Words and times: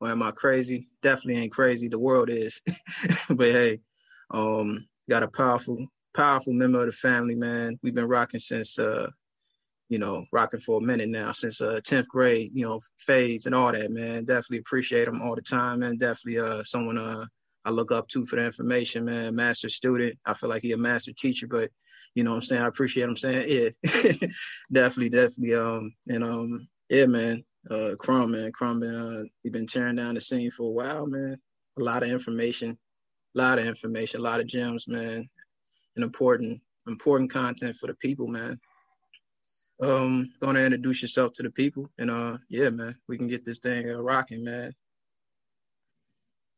or 0.00 0.10
am 0.10 0.22
I 0.22 0.30
crazy? 0.30 0.88
Definitely 1.02 1.42
ain't 1.42 1.52
crazy. 1.52 1.88
The 1.88 1.98
world 1.98 2.30
is. 2.30 2.62
but 3.30 3.50
hey, 3.50 3.80
um, 4.30 4.86
got 5.08 5.22
a 5.22 5.28
powerful, 5.28 5.86
powerful 6.14 6.52
member 6.52 6.80
of 6.80 6.86
the 6.86 6.92
family, 6.92 7.34
man. 7.34 7.78
We've 7.82 7.94
been 7.94 8.08
rocking 8.08 8.40
since 8.40 8.78
uh, 8.78 9.10
you 9.88 9.98
know, 9.98 10.24
rocking 10.32 10.60
for 10.60 10.78
a 10.78 10.84
minute 10.84 11.08
now, 11.08 11.32
since 11.32 11.60
uh 11.60 11.80
10th 11.84 12.08
grade, 12.08 12.50
you 12.52 12.64
know, 12.64 12.80
phase 12.98 13.46
and 13.46 13.54
all 13.54 13.72
that, 13.72 13.90
man. 13.90 14.24
Definitely 14.24 14.58
appreciate 14.58 15.06
him 15.06 15.22
all 15.22 15.34
the 15.34 15.42
time, 15.42 15.80
man. 15.80 15.96
Definitely 15.96 16.40
uh 16.40 16.62
someone 16.64 16.98
uh 16.98 17.24
I 17.64 17.70
look 17.70 17.92
up 17.92 18.08
to 18.08 18.24
for 18.24 18.36
the 18.36 18.44
information, 18.44 19.04
man. 19.04 19.34
Master 19.34 19.68
student. 19.68 20.18
I 20.24 20.34
feel 20.34 20.48
like 20.48 20.62
he 20.62 20.72
a 20.72 20.76
master 20.76 21.12
teacher, 21.12 21.46
but 21.46 21.70
you 22.14 22.24
know 22.24 22.30
what 22.30 22.36
I'm 22.36 22.42
saying? 22.42 22.62
I 22.62 22.66
appreciate 22.66 23.08
him 23.08 23.16
saying, 23.16 23.46
yeah. 23.48 24.28
definitely, 24.72 25.10
definitely. 25.10 25.54
Um 25.54 25.92
and 26.08 26.24
um 26.24 26.68
yeah, 26.88 27.06
man 27.06 27.44
uh 27.70 27.94
Crumb, 27.98 28.32
man. 28.32 28.52
Crumb 28.52 28.80
been 28.80 28.94
uh 28.94 29.24
he 29.42 29.50
been 29.50 29.66
tearing 29.66 29.96
down 29.96 30.14
the 30.14 30.20
scene 30.20 30.50
for 30.50 30.64
a 30.64 30.70
while, 30.70 31.06
man. 31.06 31.36
A 31.78 31.82
lot 31.82 32.02
of 32.02 32.08
information, 32.08 32.78
a 33.34 33.38
lot 33.38 33.58
of 33.58 33.66
information, 33.66 34.20
a 34.20 34.22
lot 34.22 34.40
of 34.40 34.46
gems, 34.46 34.86
man. 34.88 35.28
And 35.96 36.04
important, 36.04 36.60
important 36.86 37.30
content 37.30 37.76
for 37.76 37.86
the 37.86 37.94
people, 37.94 38.28
man. 38.28 38.58
Um, 39.80 40.32
gonna 40.40 40.60
introduce 40.60 41.02
yourself 41.02 41.32
to 41.34 41.42
the 41.42 41.50
people 41.50 41.90
and 41.98 42.10
uh 42.10 42.38
yeah, 42.48 42.70
man, 42.70 42.94
we 43.08 43.18
can 43.18 43.28
get 43.28 43.44
this 43.44 43.58
thing 43.58 43.90
uh, 43.90 44.00
rocking, 44.00 44.44
man. 44.44 44.72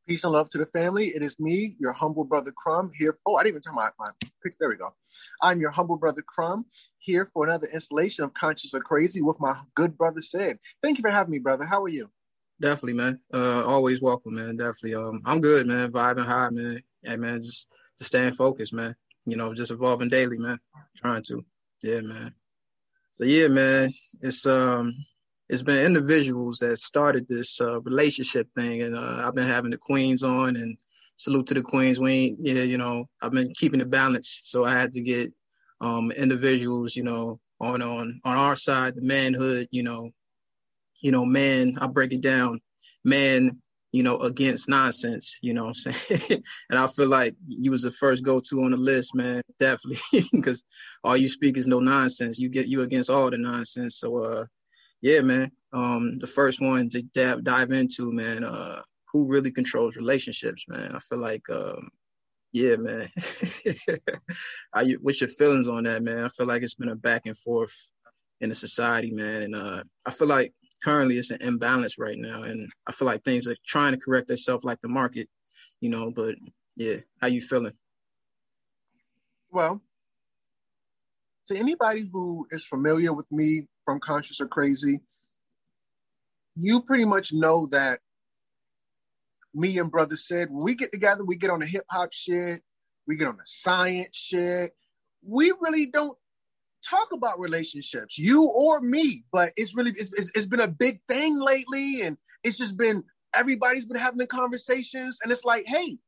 Peace 0.08 0.24
and 0.24 0.32
love 0.32 0.48
to 0.48 0.56
the 0.56 0.64
family. 0.64 1.08
It 1.08 1.22
is 1.22 1.38
me, 1.38 1.76
your 1.78 1.92
humble 1.92 2.24
brother 2.24 2.50
Crumb, 2.50 2.90
here. 2.98 3.18
Oh, 3.26 3.36
I 3.36 3.42
didn't 3.42 3.56
even 3.56 3.60
turn 3.60 3.74
my, 3.74 3.90
my 3.98 4.06
pick. 4.42 4.58
There 4.58 4.70
we 4.70 4.76
go. 4.76 4.94
I'm 5.42 5.60
your 5.60 5.68
humble 5.70 5.98
brother 5.98 6.22
Crumb, 6.26 6.64
here 6.98 7.26
for 7.26 7.44
another 7.44 7.66
installation 7.66 8.24
of 8.24 8.32
Conscious 8.32 8.72
or 8.72 8.80
Crazy 8.80 9.20
with 9.20 9.38
my 9.38 9.54
good 9.74 9.98
brother 9.98 10.22
Sid. 10.22 10.58
Thank 10.82 10.96
you 10.96 11.02
for 11.02 11.10
having 11.10 11.32
me, 11.32 11.38
brother. 11.38 11.66
How 11.66 11.82
are 11.82 11.90
you? 11.90 12.10
Definitely, 12.58 12.94
man. 12.94 13.20
Uh, 13.34 13.66
always 13.66 14.00
welcome, 14.00 14.36
man. 14.36 14.56
Definitely. 14.56 14.94
Um, 14.94 15.20
I'm 15.26 15.42
good, 15.42 15.66
man. 15.66 15.92
Vibing 15.92 16.24
high, 16.24 16.48
man. 16.48 16.82
Hey, 17.02 17.16
man, 17.16 17.42
just 17.42 17.68
to 17.98 18.04
staying 18.04 18.32
focused, 18.32 18.72
man. 18.72 18.96
You 19.26 19.36
know, 19.36 19.52
just 19.52 19.72
evolving 19.72 20.08
daily, 20.08 20.38
man. 20.38 20.58
Trying 20.96 21.22
to. 21.24 21.44
Yeah, 21.82 22.00
man. 22.00 22.32
So 23.12 23.24
yeah, 23.24 23.48
man. 23.48 23.90
It's 24.22 24.46
um 24.46 24.94
it's 25.48 25.62
been 25.62 25.84
individuals 25.84 26.58
that 26.58 26.78
started 26.78 27.26
this 27.26 27.60
uh, 27.60 27.80
relationship 27.80 28.48
thing, 28.54 28.82
and 28.82 28.94
uh, 28.94 29.22
I've 29.24 29.34
been 29.34 29.46
having 29.46 29.70
the 29.70 29.78
queens 29.78 30.22
on, 30.22 30.56
and 30.56 30.76
salute 31.16 31.46
to 31.48 31.54
the 31.54 31.62
queens. 31.62 31.98
We 31.98 32.12
ain't, 32.12 32.38
yeah, 32.40 32.62
you 32.62 32.78
know, 32.78 33.08
I've 33.22 33.32
been 33.32 33.52
keeping 33.54 33.80
it 33.80 33.90
balanced, 33.90 34.50
so 34.50 34.64
I 34.64 34.72
had 34.72 34.92
to 34.94 35.00
get 35.00 35.32
um, 35.80 36.10
individuals, 36.12 36.96
you 36.96 37.02
know, 37.02 37.40
on 37.60 37.82
on 37.82 38.20
on 38.24 38.36
our 38.36 38.56
side, 38.56 38.94
the 38.94 39.02
manhood, 39.02 39.68
you 39.70 39.82
know, 39.82 40.10
you 41.00 41.12
know, 41.12 41.24
man. 41.24 41.76
I 41.80 41.86
break 41.86 42.12
it 42.12 42.22
down, 42.22 42.60
man. 43.04 43.60
You 43.90 44.02
know, 44.02 44.18
against 44.18 44.68
nonsense. 44.68 45.38
You 45.40 45.54
know 45.54 45.64
what 45.64 45.76
I'm 45.86 45.92
saying? 45.94 46.42
and 46.70 46.78
I 46.78 46.88
feel 46.88 47.08
like 47.08 47.34
you 47.48 47.70
was 47.70 47.82
the 47.82 47.90
first 47.90 48.22
go 48.22 48.38
to 48.38 48.62
on 48.62 48.72
the 48.72 48.76
list, 48.76 49.14
man. 49.14 49.40
Definitely, 49.58 50.24
because 50.32 50.62
all 51.02 51.16
you 51.16 51.28
speak 51.28 51.56
is 51.56 51.66
no 51.66 51.80
nonsense. 51.80 52.38
You 52.38 52.50
get 52.50 52.68
you 52.68 52.82
against 52.82 53.08
all 53.08 53.30
the 53.30 53.38
nonsense. 53.38 53.96
So, 53.96 54.18
uh, 54.18 54.44
yeah, 55.00 55.20
man. 55.20 55.50
Um, 55.72 56.18
the 56.18 56.26
first 56.26 56.60
one 56.60 56.88
to 56.90 57.02
dive, 57.02 57.44
dive 57.44 57.72
into, 57.72 58.12
man, 58.12 58.44
uh, 58.44 58.82
who 59.12 59.26
really 59.26 59.50
controls 59.50 59.96
relationships, 59.96 60.64
man. 60.68 60.94
I 60.94 60.98
feel 61.00 61.18
like, 61.18 61.42
um, 61.50 61.88
yeah, 62.52 62.76
man. 62.76 63.08
What's 65.00 65.20
your 65.20 65.28
feelings 65.28 65.68
on 65.68 65.84
that, 65.84 66.02
man? 66.02 66.24
I 66.24 66.28
feel 66.28 66.46
like 66.46 66.62
it's 66.62 66.74
been 66.74 66.88
a 66.88 66.96
back 66.96 67.22
and 67.26 67.36
forth 67.36 67.74
in 68.40 68.48
the 68.48 68.54
society, 68.54 69.10
man, 69.10 69.42
and 69.42 69.54
uh, 69.54 69.82
I 70.06 70.10
feel 70.10 70.28
like 70.28 70.52
currently 70.82 71.18
it's 71.18 71.30
an 71.30 71.42
imbalance 71.42 71.98
right 71.98 72.18
now, 72.18 72.42
and 72.42 72.68
I 72.86 72.92
feel 72.92 73.06
like 73.06 73.22
things 73.22 73.46
are 73.48 73.56
trying 73.66 73.92
to 73.92 74.00
correct 74.00 74.28
themselves, 74.28 74.64
like 74.64 74.80
the 74.80 74.88
market, 74.88 75.28
you 75.80 75.90
know. 75.90 76.12
But 76.14 76.36
yeah, 76.76 76.96
how 77.20 77.26
you 77.26 77.40
feeling? 77.40 77.72
Well, 79.50 79.80
to 81.48 81.56
anybody 81.56 82.08
who 82.12 82.46
is 82.50 82.66
familiar 82.66 83.12
with 83.12 83.30
me 83.32 83.66
from 83.84 84.00
Conscious 84.00 84.40
or 84.40 84.46
Crazy, 84.46 85.00
you 86.56 86.82
pretty 86.82 87.04
much 87.04 87.32
know 87.32 87.66
that 87.70 88.00
me 89.54 89.78
and 89.78 89.90
brother 89.90 90.16
said 90.16 90.50
when 90.50 90.62
we 90.62 90.74
get 90.74 90.92
together, 90.92 91.24
we 91.24 91.36
get 91.36 91.50
on 91.50 91.60
the 91.60 91.66
hip 91.66 91.84
hop 91.90 92.12
shit, 92.12 92.62
we 93.06 93.16
get 93.16 93.28
on 93.28 93.36
the 93.36 93.44
science 93.44 94.16
shit. 94.16 94.72
We 95.26 95.52
really 95.60 95.86
don't 95.86 96.16
talk 96.88 97.12
about 97.12 97.40
relationships, 97.40 98.18
you 98.18 98.44
or 98.44 98.80
me, 98.80 99.24
but 99.32 99.52
it's 99.56 99.74
really 99.74 99.92
it's, 99.92 100.10
it's, 100.16 100.30
it's 100.34 100.46
been 100.46 100.60
a 100.60 100.68
big 100.68 101.00
thing 101.08 101.40
lately, 101.40 102.02
and 102.02 102.16
it's 102.44 102.58
just 102.58 102.76
been 102.76 103.04
everybody's 103.34 103.86
been 103.86 103.98
having 103.98 104.18
the 104.18 104.26
conversations, 104.26 105.18
and 105.22 105.32
it's 105.32 105.44
like, 105.44 105.64
hey, 105.66 105.98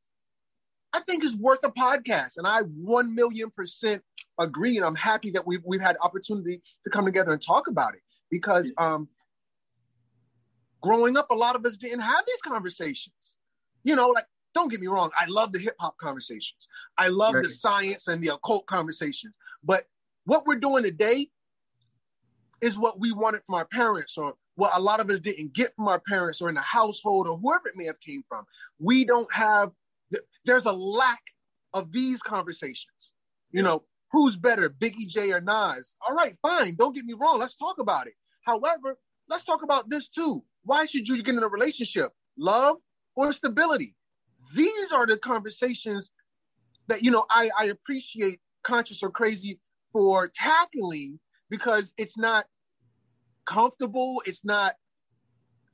I 0.93 0.99
think 0.99 1.23
it's 1.23 1.35
worth 1.35 1.63
a 1.63 1.71
podcast, 1.71 2.37
and 2.37 2.45
I 2.45 2.61
one 2.61 3.15
million 3.15 3.49
percent 3.49 4.03
agree, 4.39 4.77
and 4.77 4.85
I'm 4.85 4.95
happy 4.95 5.31
that 5.31 5.45
we've 5.45 5.61
we've 5.65 5.81
had 5.81 5.97
opportunity 6.01 6.61
to 6.83 6.89
come 6.89 7.05
together 7.05 7.31
and 7.31 7.41
talk 7.41 7.67
about 7.67 7.93
it 7.95 8.01
because 8.29 8.71
um, 8.77 9.07
growing 10.81 11.17
up, 11.17 11.31
a 11.31 11.35
lot 11.35 11.55
of 11.55 11.65
us 11.65 11.77
didn't 11.77 12.01
have 12.01 12.23
these 12.25 12.41
conversations. 12.41 13.35
You 13.83 13.95
know, 13.95 14.09
like 14.09 14.25
don't 14.53 14.69
get 14.69 14.81
me 14.81 14.87
wrong, 14.87 15.11
I 15.19 15.25
love 15.27 15.53
the 15.53 15.59
hip 15.59 15.75
hop 15.79 15.97
conversations, 15.97 16.67
I 16.97 17.07
love 17.07 17.35
right. 17.35 17.43
the 17.43 17.49
science 17.49 18.07
and 18.07 18.23
the 18.23 18.33
occult 18.33 18.65
conversations, 18.65 19.35
but 19.63 19.85
what 20.25 20.45
we're 20.45 20.55
doing 20.55 20.83
today 20.83 21.29
is 22.61 22.77
what 22.77 22.99
we 22.99 23.11
wanted 23.11 23.43
from 23.43 23.55
our 23.55 23.65
parents 23.65 24.17
or 24.17 24.35
what 24.55 24.71
a 24.75 24.79
lot 24.79 24.99
of 24.99 25.09
us 25.09 25.19
didn't 25.19 25.53
get 25.53 25.73
from 25.75 25.87
our 25.87 25.99
parents 25.99 26.41
or 26.41 26.49
in 26.49 26.55
the 26.55 26.61
household 26.61 27.27
or 27.27 27.37
whoever 27.37 27.67
it 27.67 27.75
may 27.75 27.85
have 27.85 27.99
came 27.99 28.23
from. 28.27 28.45
We 28.79 29.05
don't 29.05 29.31
have 29.33 29.71
there's 30.45 30.65
a 30.65 30.71
lack 30.71 31.21
of 31.73 31.91
these 31.91 32.21
conversations. 32.21 33.11
You 33.51 33.63
know, 33.63 33.83
Who's 34.11 34.35
better, 34.35 34.69
Biggie 34.69 35.07
J 35.07 35.31
or 35.31 35.41
Nas? 35.41 35.95
All 36.07 36.15
right, 36.15 36.35
fine. 36.41 36.75
Don't 36.75 36.93
get 36.93 37.05
me 37.05 37.13
wrong. 37.13 37.39
Let's 37.39 37.55
talk 37.55 37.79
about 37.79 38.07
it. 38.07 38.13
However, 38.45 38.97
let's 39.29 39.45
talk 39.45 39.63
about 39.63 39.89
this 39.89 40.09
too. 40.09 40.43
Why 40.63 40.85
should 40.85 41.07
you 41.07 41.21
get 41.23 41.35
in 41.35 41.43
a 41.43 41.47
relationship? 41.47 42.11
Love 42.37 42.77
or 43.15 43.31
stability? 43.31 43.95
These 44.53 44.91
are 44.91 45.07
the 45.07 45.17
conversations 45.17 46.11
that 46.87 47.03
you 47.03 47.11
know 47.11 47.25
I, 47.29 47.49
I 47.57 47.65
appreciate 47.65 48.39
conscious 48.63 49.01
or 49.01 49.11
crazy 49.11 49.59
for 49.93 50.27
tackling 50.27 51.19
because 51.49 51.93
it's 51.97 52.17
not 52.17 52.45
comfortable, 53.45 54.21
it's 54.25 54.43
not, 54.43 54.75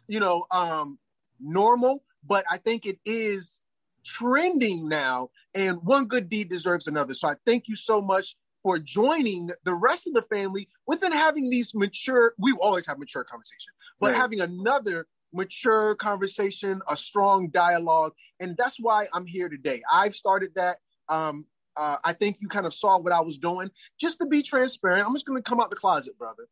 you 0.07 0.19
know, 0.19 0.45
um 0.51 0.99
normal, 1.39 2.03
but 2.23 2.45
I 2.49 2.57
think 2.57 2.85
it 2.85 2.99
is 3.05 3.63
trending 4.07 4.87
now, 4.87 5.29
and 5.53 5.77
one 5.83 6.05
good 6.05 6.29
deed 6.29 6.49
deserves 6.49 6.87
another. 6.87 7.13
So 7.13 7.27
I 7.27 7.35
thank 7.45 7.67
you 7.67 7.75
so 7.75 8.01
much 8.01 8.35
for 8.63 8.79
joining 8.79 9.51
the 9.63 9.73
rest 9.73 10.07
of 10.07 10.13
the 10.13 10.23
family 10.23 10.67
within 10.87 11.11
having 11.11 11.49
these 11.49 11.73
mature, 11.75 12.33
we 12.37 12.53
always 12.53 12.87
have 12.87 12.97
mature 12.97 13.23
conversation, 13.23 13.71
but 13.99 14.07
right. 14.07 14.15
having 14.15 14.41
another 14.41 15.07
mature 15.33 15.95
conversation, 15.95 16.81
a 16.89 16.97
strong 16.97 17.49
dialogue. 17.49 18.13
And 18.39 18.55
that's 18.57 18.77
why 18.79 19.07
I'm 19.13 19.25
here 19.25 19.49
today. 19.49 19.81
I've 19.91 20.15
started 20.15 20.55
that. 20.55 20.77
Um, 21.09 21.45
uh, 21.75 21.97
I 22.03 22.13
think 22.13 22.37
you 22.39 22.47
kind 22.47 22.65
of 22.65 22.73
saw 22.73 22.97
what 22.97 23.13
I 23.13 23.21
was 23.21 23.37
doing. 23.37 23.69
Just 23.99 24.19
to 24.19 24.25
be 24.25 24.41
transparent, 24.41 25.05
I'm 25.05 25.13
just 25.13 25.25
going 25.25 25.37
to 25.37 25.43
come 25.43 25.59
out 25.59 25.69
the 25.69 25.75
closet, 25.75 26.17
brother. 26.17 26.47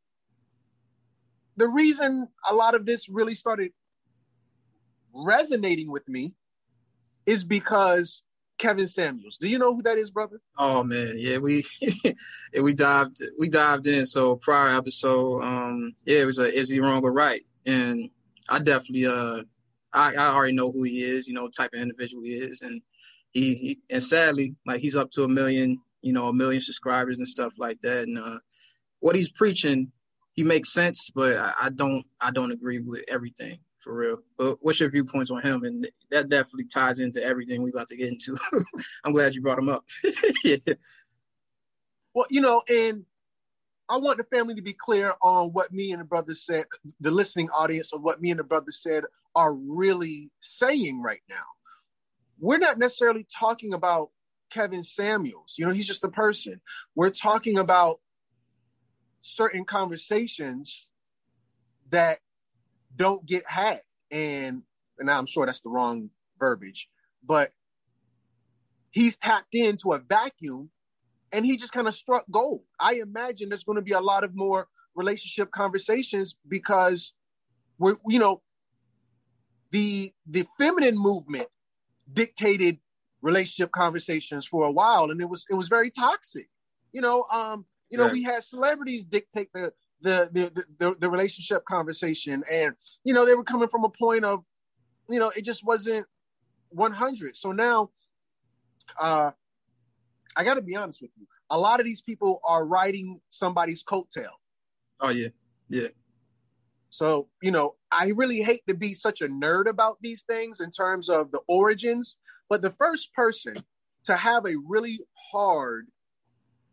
The 1.57 1.67
reason 1.67 2.27
a 2.49 2.53
lot 2.53 2.75
of 2.75 2.85
this 2.85 3.09
really 3.09 3.33
started 3.33 3.71
resonating 5.13 5.91
with 5.91 6.07
me 6.07 6.35
is 7.25 7.43
because 7.43 8.23
Kevin 8.57 8.87
Samuels. 8.87 9.37
Do 9.37 9.49
you 9.49 9.57
know 9.57 9.75
who 9.75 9.81
that 9.83 9.97
is, 9.97 10.11
brother? 10.11 10.39
Oh 10.57 10.83
man, 10.83 11.13
yeah, 11.17 11.37
we 11.37 11.65
yeah, 11.81 12.61
we 12.61 12.73
dived 12.73 13.21
we 13.37 13.49
dived 13.49 13.87
in. 13.87 14.05
So 14.05 14.35
prior 14.37 14.75
episode, 14.75 15.43
um, 15.43 15.93
yeah, 16.05 16.19
it 16.19 16.25
was 16.25 16.39
a 16.39 16.53
is 16.53 16.69
he 16.69 16.79
wrong 16.79 17.03
or 17.03 17.11
right? 17.11 17.41
And 17.65 18.09
I 18.49 18.59
definitely 18.59 19.07
uh 19.07 19.43
I, 19.93 20.13
I 20.13 20.27
already 20.27 20.53
know 20.53 20.71
who 20.71 20.83
he 20.83 21.03
is, 21.03 21.27
you 21.27 21.33
know, 21.33 21.47
type 21.47 21.71
of 21.73 21.81
individual 21.81 22.23
he 22.23 22.33
is. 22.33 22.61
And 22.61 22.81
he, 23.31 23.55
he 23.55 23.79
and 23.89 24.03
sadly, 24.03 24.55
like 24.65 24.79
he's 24.81 24.95
up 24.95 25.11
to 25.11 25.23
a 25.23 25.29
million, 25.29 25.79
you 26.01 26.13
know, 26.13 26.27
a 26.27 26.33
million 26.33 26.61
subscribers 26.61 27.17
and 27.17 27.27
stuff 27.27 27.53
like 27.57 27.81
that. 27.81 28.07
And 28.07 28.17
uh 28.17 28.39
what 28.99 29.15
he's 29.15 29.31
preaching, 29.31 29.91
he 30.33 30.43
makes 30.43 30.71
sense, 30.71 31.09
but 31.13 31.37
I, 31.37 31.53
I 31.63 31.69
don't 31.69 32.05
I 32.21 32.31
don't 32.31 32.51
agree 32.51 32.79
with 32.79 33.03
everything 33.09 33.59
for 33.85 33.93
real. 33.93 34.17
But 34.37 34.57
what's 34.61 34.79
your 34.79 34.89
viewpoints 34.89 35.29
on 35.31 35.41
him? 35.43 35.63
And 35.63 35.87
that 36.09 36.27
definitely 36.27 36.65
ties 36.65 36.99
into 36.99 37.23
everything 37.23 37.61
we 37.61 37.69
about 37.69 37.87
to 37.89 37.95
get 37.95 38.09
into. 38.09 38.35
I'm 39.05 39.13
glad 39.13 39.35
you 39.35 39.41
brought 39.41 39.59
him 39.59 39.69
up. 39.69 39.85
yeah. 40.43 40.57
Well, 42.13 42.25
you 42.31 42.41
know, 42.41 42.63
and 42.67 43.05
I 43.87 43.97
want 43.97 44.17
the 44.17 44.23
family 44.23 44.55
to 44.55 44.61
be 44.63 44.73
clear 44.73 45.13
on 45.21 45.49
what 45.53 45.71
me 45.71 45.91
and 45.91 46.01
the 46.01 46.05
brother 46.05 46.33
said, 46.33 46.65
the 46.99 47.11
listening 47.11 47.49
audience 47.51 47.93
of 47.93 48.01
what 48.01 48.21
me 48.21 48.31
and 48.31 48.39
the 48.39 48.43
brother 48.43 48.71
said 48.71 49.03
are 49.35 49.53
really 49.53 50.31
saying 50.39 51.01
right 51.03 51.21
now. 51.29 51.45
We're 52.39 52.57
not 52.57 52.79
necessarily 52.79 53.25
talking 53.31 53.73
about 53.73 54.09
Kevin 54.49 54.83
Samuels. 54.83 55.55
You 55.59 55.67
know, 55.67 55.71
he's 55.71 55.87
just 55.87 56.03
a 56.03 56.09
person. 56.09 56.59
We're 56.95 57.11
talking 57.11 57.59
about 57.59 57.99
certain 59.21 59.63
conversations 59.63 60.89
that 61.89 62.19
don't 62.95 63.25
get 63.25 63.43
had. 63.47 63.81
And 64.11 64.63
and 64.97 65.09
I'm 65.09 65.25
sure 65.25 65.45
that's 65.45 65.61
the 65.61 65.69
wrong 65.69 66.09
verbiage, 66.39 66.89
but 67.23 67.51
he's 68.91 69.17
tapped 69.17 69.53
into 69.53 69.93
a 69.93 69.99
vacuum 69.99 70.69
and 71.31 71.45
he 71.45 71.57
just 71.57 71.73
kind 71.73 71.87
of 71.87 71.93
struck 71.93 72.25
gold. 72.31 72.61
I 72.79 72.95
imagine 72.95 73.49
there's 73.49 73.63
going 73.63 73.75
to 73.77 73.81
be 73.81 73.91
a 73.91 73.99
lot 73.99 74.23
of 74.23 74.35
more 74.35 74.67
relationship 74.95 75.51
conversations 75.51 76.35
because 76.47 77.13
we're, 77.77 77.97
you 78.07 78.19
know, 78.19 78.41
the 79.71 80.13
the 80.25 80.47
feminine 80.57 80.97
movement 80.97 81.47
dictated 82.11 82.79
relationship 83.21 83.71
conversations 83.71 84.45
for 84.45 84.63
a 84.63 84.71
while 84.71 85.09
and 85.09 85.19
it 85.19 85.27
was 85.27 85.45
it 85.49 85.55
was 85.55 85.67
very 85.67 85.89
toxic. 85.89 86.47
You 86.93 87.01
know, 87.01 87.25
um, 87.33 87.65
you 87.89 87.97
know, 87.97 88.05
yeah. 88.05 88.13
we 88.13 88.23
had 88.23 88.43
celebrities 88.43 89.03
dictate 89.03 89.49
the 89.53 89.73
the, 90.05 90.29
the 90.31 90.65
the 90.79 90.95
the 90.99 91.09
relationship 91.09 91.65
conversation 91.65 92.43
and 92.51 92.75
you 93.03 93.13
know 93.13 93.25
they 93.25 93.33
were 93.33 93.43
coming 93.43 93.67
from 93.67 93.83
a 93.83 93.89
point 93.89 94.23
of 94.23 94.43
you 95.09 95.19
know 95.19 95.31
it 95.35 95.43
just 95.43 95.65
wasn't 95.65 96.05
100 96.69 97.35
so 97.35 97.51
now 97.51 97.89
uh 98.99 99.31
I 100.37 100.43
got 100.43 100.55
to 100.55 100.61
be 100.61 100.75
honest 100.75 101.01
with 101.01 101.11
you. 101.17 101.25
A 101.49 101.57
lot 101.57 101.79
of 101.79 101.85
these 101.85 102.01
people 102.01 102.41
are 102.45 102.65
riding 102.65 103.21
somebody's 103.29 103.83
coattail. 103.83 104.35
Oh 104.99 105.09
yeah, 105.09 105.29
yeah. 105.69 105.87
So 106.89 107.29
you 107.41 107.51
know, 107.51 107.75
I 107.91 108.09
really 108.15 108.41
hate 108.41 108.61
to 108.67 108.73
be 108.73 108.93
such 108.93 109.21
a 109.21 109.27
nerd 109.27 109.67
about 109.67 109.97
these 110.01 110.23
things 110.23 110.59
in 110.59 110.71
terms 110.71 111.09
of 111.09 111.31
the 111.31 111.39
origins, 111.47 112.17
but 112.49 112.61
the 112.61 112.71
first 112.71 113.13
person 113.13 113.63
to 114.03 114.15
have 114.15 114.45
a 114.45 114.55
really 114.67 114.99
hard 115.31 115.87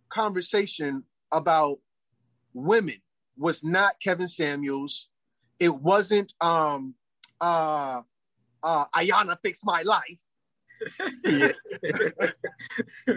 conversation 0.08 1.04
about 1.30 1.78
women 2.52 3.00
was 3.36 3.64
not 3.64 3.94
Kevin 4.02 4.28
Samuels. 4.28 5.08
It 5.58 5.74
wasn't 5.74 6.32
um 6.40 6.94
uh 7.40 8.02
uh 8.62 8.84
Iyanla 8.94 9.38
Fix 9.42 9.64
My 9.64 9.82
Life 9.82 10.22
yeah. 11.24 11.48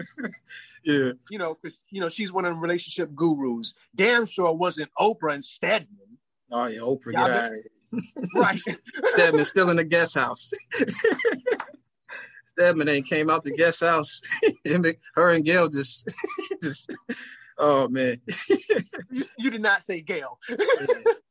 yeah. 0.84 1.12
You 1.30 1.38
know, 1.38 1.54
because 1.54 1.80
you 1.90 2.00
know 2.00 2.08
she's 2.08 2.32
one 2.32 2.44
of 2.44 2.54
the 2.54 2.60
relationship 2.60 3.14
gurus. 3.14 3.74
Damn 3.94 4.26
sure 4.26 4.52
wasn't 4.52 4.90
Oprah 4.98 5.34
and 5.34 5.44
Stedman. 5.44 6.18
Oh 6.50 6.66
yeah, 6.66 6.80
Oprah. 6.80 7.12
Yeah, 7.12 7.50
right. 8.36 8.58
Stedman's 9.04 9.48
still 9.48 9.70
in 9.70 9.76
the 9.76 9.84
guest 9.84 10.14
house. 10.14 10.52
Stedman 12.52 12.88
ain't 12.88 13.06
came 13.06 13.28
out 13.28 13.42
the 13.42 13.54
guest 13.54 13.80
house. 13.80 14.22
Her 15.14 15.30
and 15.30 15.44
Gayle 15.44 15.68
just, 15.68 16.08
just. 16.62 16.90
Oh 17.58 17.88
man. 17.88 18.20
you, 19.10 19.24
you, 19.38 19.50
did 19.50 19.62
not 19.62 19.82
say 19.82 20.00
Gayle. 20.00 20.38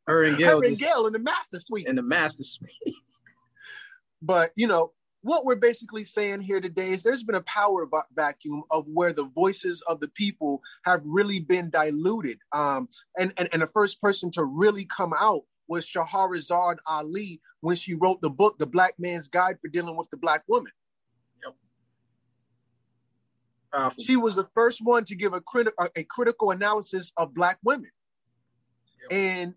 Her 0.08 0.24
and 0.24 0.38
Gayle. 0.38 0.62
Her 0.62 0.68
and 0.68 0.78
Gayle 0.78 1.08
in 1.08 1.14
the 1.14 1.20
master 1.20 1.60
suite. 1.60 1.88
In 1.88 1.96
the 1.96 2.02
master 2.02 2.44
suite. 2.44 2.72
But 4.22 4.52
you 4.56 4.68
know, 4.68 4.92
what 5.26 5.44
we're 5.44 5.56
basically 5.56 6.04
saying 6.04 6.42
here 6.42 6.62
today 6.62 6.92
is 6.92 7.02
there's 7.02 7.24
been 7.24 7.36
a 7.36 7.42
power 7.42 7.88
vacuum 8.16 8.64
of 8.70 8.86
where 8.88 9.12
the 9.12 9.26
voices 9.26 9.82
of 9.88 10.00
the 10.00 10.08
people 10.10 10.62
have 10.84 11.02
really 11.04 11.40
been 11.40 11.72
diluted. 11.72 12.38
Um, 12.52 12.88
and, 13.18 13.34
and, 13.38 13.50
and 13.52 13.62
the 13.64 13.68
first 13.68 14.00
person 14.02 14.30
to 14.32 14.44
really 14.44 14.86
come 14.86 15.14
out 15.20 15.42
was 15.68 15.90
Shahrazad 15.90 16.78
Ali 16.88 17.42
when 17.62 17.76
she 17.76 17.96
wrote 17.96 18.22
the 18.22 18.30
book, 18.30 18.60
The 18.60 18.68
Black 18.68 18.94
Man's 19.00 19.28
Guide 19.28 19.58
for 19.60 19.68
Dealing 19.68 19.98
with 19.98 20.12
the 20.12 20.18
Black 20.18 20.44
Woman. 20.48 20.72
She 24.00 24.16
was 24.16 24.36
the 24.36 24.46
first 24.56 24.80
one 24.84 25.06
to 25.06 25.16
give 25.16 25.34
a, 25.34 25.42
criti- 25.42 25.72
a 25.96 26.04
critical 26.04 26.52
analysis 26.52 27.12
of 27.18 27.34
Black 27.34 27.58
women. 27.64 27.92
Yep. 29.10 29.18
And 29.18 29.54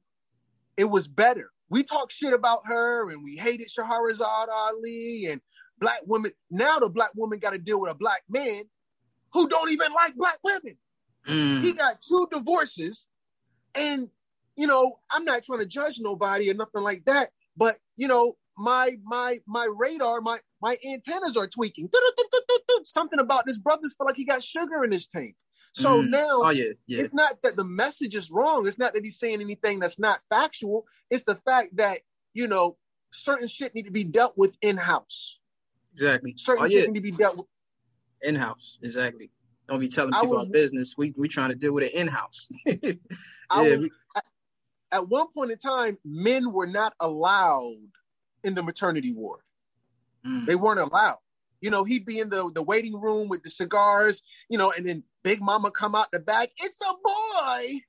it 0.76 0.84
was 0.84 1.08
better. 1.08 1.50
We 1.70 1.82
talk 1.82 2.10
shit 2.10 2.32
about 2.32 2.62
her 2.66 3.10
and 3.10 3.22
we 3.22 3.36
hated 3.36 3.68
Shahrazad 3.68 4.48
Ali 4.48 5.26
and 5.30 5.40
black 5.78 6.00
women. 6.06 6.32
Now 6.50 6.78
the 6.78 6.88
black 6.88 7.10
woman 7.14 7.38
got 7.38 7.52
to 7.52 7.58
deal 7.58 7.80
with 7.80 7.90
a 7.90 7.94
black 7.94 8.22
man 8.28 8.62
who 9.32 9.48
don't 9.48 9.70
even 9.70 9.92
like 9.92 10.14
black 10.14 10.38
women. 10.44 10.76
Mm. 11.26 11.60
He 11.60 11.72
got 11.72 12.00
two 12.00 12.26
divorces, 12.32 13.06
and 13.74 14.08
you 14.56 14.66
know, 14.66 14.98
I'm 15.10 15.24
not 15.24 15.44
trying 15.44 15.60
to 15.60 15.66
judge 15.66 15.98
nobody 16.00 16.50
or 16.50 16.54
nothing 16.54 16.82
like 16.82 17.04
that, 17.04 17.30
but 17.56 17.76
you 17.96 18.08
know, 18.08 18.36
my 18.58 18.96
my 19.04 19.38
my 19.46 19.70
radar, 19.76 20.20
my 20.20 20.38
my 20.60 20.76
antennas 20.86 21.36
are 21.36 21.46
tweaking. 21.46 21.88
Something 22.84 23.20
about 23.20 23.44
this 23.46 23.58
brother's 23.58 23.94
feel 23.96 24.06
like 24.06 24.16
he 24.16 24.24
got 24.24 24.42
sugar 24.42 24.84
in 24.84 24.92
his 24.92 25.06
tank. 25.06 25.34
So 25.72 26.00
mm. 26.00 26.08
now 26.08 26.40
oh, 26.42 26.50
yeah, 26.50 26.72
yeah. 26.86 27.00
it's 27.00 27.14
not 27.14 27.36
that 27.42 27.56
the 27.56 27.64
message 27.64 28.14
is 28.14 28.30
wrong. 28.30 28.66
It's 28.66 28.78
not 28.78 28.94
that 28.94 29.04
he's 29.04 29.18
saying 29.18 29.40
anything 29.40 29.78
that's 29.78 29.98
not 29.98 30.20
factual. 30.30 30.86
It's 31.10 31.24
the 31.24 31.36
fact 31.36 31.76
that, 31.76 32.00
you 32.34 32.48
know, 32.48 32.76
certain 33.12 33.48
shit 33.48 33.74
need 33.74 33.84
to 33.84 33.92
be 33.92 34.04
dealt 34.04 34.36
with 34.36 34.56
in-house. 34.62 35.38
Exactly. 35.92 36.34
Certain 36.36 36.64
oh, 36.64 36.68
shit 36.68 36.90
need 36.90 36.96
to 36.96 37.02
be 37.02 37.10
dealt 37.10 37.36
with 37.36 37.46
in-house. 38.22 38.78
Exactly. 38.82 39.30
Don't 39.68 39.80
be 39.80 39.88
telling 39.88 40.12
people 40.12 40.38
our 40.38 40.46
business. 40.46 40.94
We 40.96 41.14
we 41.16 41.28
trying 41.28 41.50
to 41.50 41.54
deal 41.54 41.74
with 41.74 41.84
it 41.84 41.92
in-house. 41.92 42.48
yeah, 42.66 42.94
would, 43.54 43.82
we, 43.82 43.90
at 44.90 45.06
one 45.08 45.26
point 45.32 45.50
in 45.50 45.58
time, 45.58 45.98
men 46.04 46.52
were 46.52 46.66
not 46.66 46.94
allowed 47.00 47.74
in 48.48 48.54
the 48.54 48.62
maternity 48.62 49.12
ward. 49.12 49.40
Mm. 50.26 50.46
They 50.46 50.56
weren't 50.56 50.80
allowed. 50.80 51.18
You 51.60 51.70
know, 51.70 51.84
he'd 51.84 52.06
be 52.06 52.18
in 52.18 52.30
the, 52.30 52.50
the 52.52 52.62
waiting 52.62 53.00
room 53.00 53.28
with 53.28 53.42
the 53.42 53.50
cigars, 53.50 54.22
you 54.48 54.58
know, 54.58 54.72
and 54.76 54.88
then 54.88 55.02
Big 55.22 55.40
Mama 55.40 55.70
come 55.70 55.94
out 55.94 56.10
the 56.12 56.20
back. 56.20 56.50
It's 56.58 56.80
a 56.80 56.92
boy, 57.04 57.80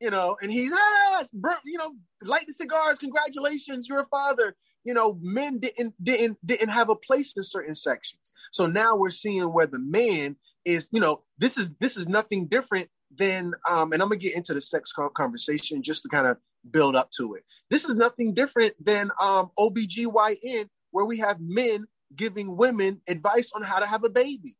you 0.00 0.10
know, 0.10 0.36
and 0.42 0.50
he's 0.50 0.72
ah, 0.74 1.24
you 1.64 1.78
know, 1.78 1.94
light 2.22 2.46
the 2.46 2.52
cigars. 2.52 2.98
Congratulations, 2.98 3.88
you're 3.88 4.00
a 4.00 4.06
father 4.06 4.54
you 4.84 4.94
know, 4.94 5.18
men 5.20 5.58
didn't 5.58 5.92
didn't 6.02 6.38
didn't 6.46 6.70
have 6.70 6.88
a 6.88 6.96
place 6.96 7.34
in 7.36 7.42
certain 7.42 7.74
sections. 7.74 8.32
So 8.52 8.64
now 8.64 8.96
we're 8.96 9.10
seeing 9.10 9.52
where 9.52 9.66
the 9.66 9.78
man 9.78 10.36
is, 10.64 10.88
you 10.92 11.00
know, 11.00 11.24
this 11.36 11.58
is 11.58 11.72
this 11.78 11.98
is 11.98 12.08
nothing 12.08 12.46
different 12.46 12.88
than 13.16 13.54
um, 13.68 13.92
and 13.92 14.02
I'm 14.02 14.08
gonna 14.08 14.16
get 14.16 14.34
into 14.34 14.54
the 14.54 14.60
sex 14.60 14.92
conversation 15.14 15.82
just 15.82 16.02
to 16.02 16.08
kind 16.08 16.26
of 16.26 16.38
build 16.70 16.96
up 16.96 17.10
to 17.12 17.34
it. 17.34 17.44
This 17.70 17.84
is 17.84 17.94
nothing 17.94 18.34
different 18.34 18.72
than 18.84 19.10
um 19.20 19.50
OBGYN, 19.58 20.68
where 20.90 21.04
we 21.04 21.18
have 21.18 21.40
men 21.40 21.86
giving 22.14 22.56
women 22.56 23.00
advice 23.06 23.52
on 23.54 23.62
how 23.62 23.78
to 23.78 23.86
have 23.86 24.04
a 24.04 24.08
baby. 24.08 24.56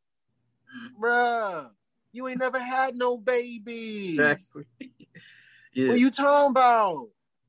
Bruh, 1.00 1.71
you 2.12 2.29
ain't 2.29 2.41
never 2.41 2.59
had 2.59 2.95
no 2.95 3.17
baby. 3.17 4.11
Exactly. 4.11 4.65
yeah. 5.73 5.89
What 5.89 5.99
you 5.99 6.11
talking 6.11 6.51
about? 6.51 7.09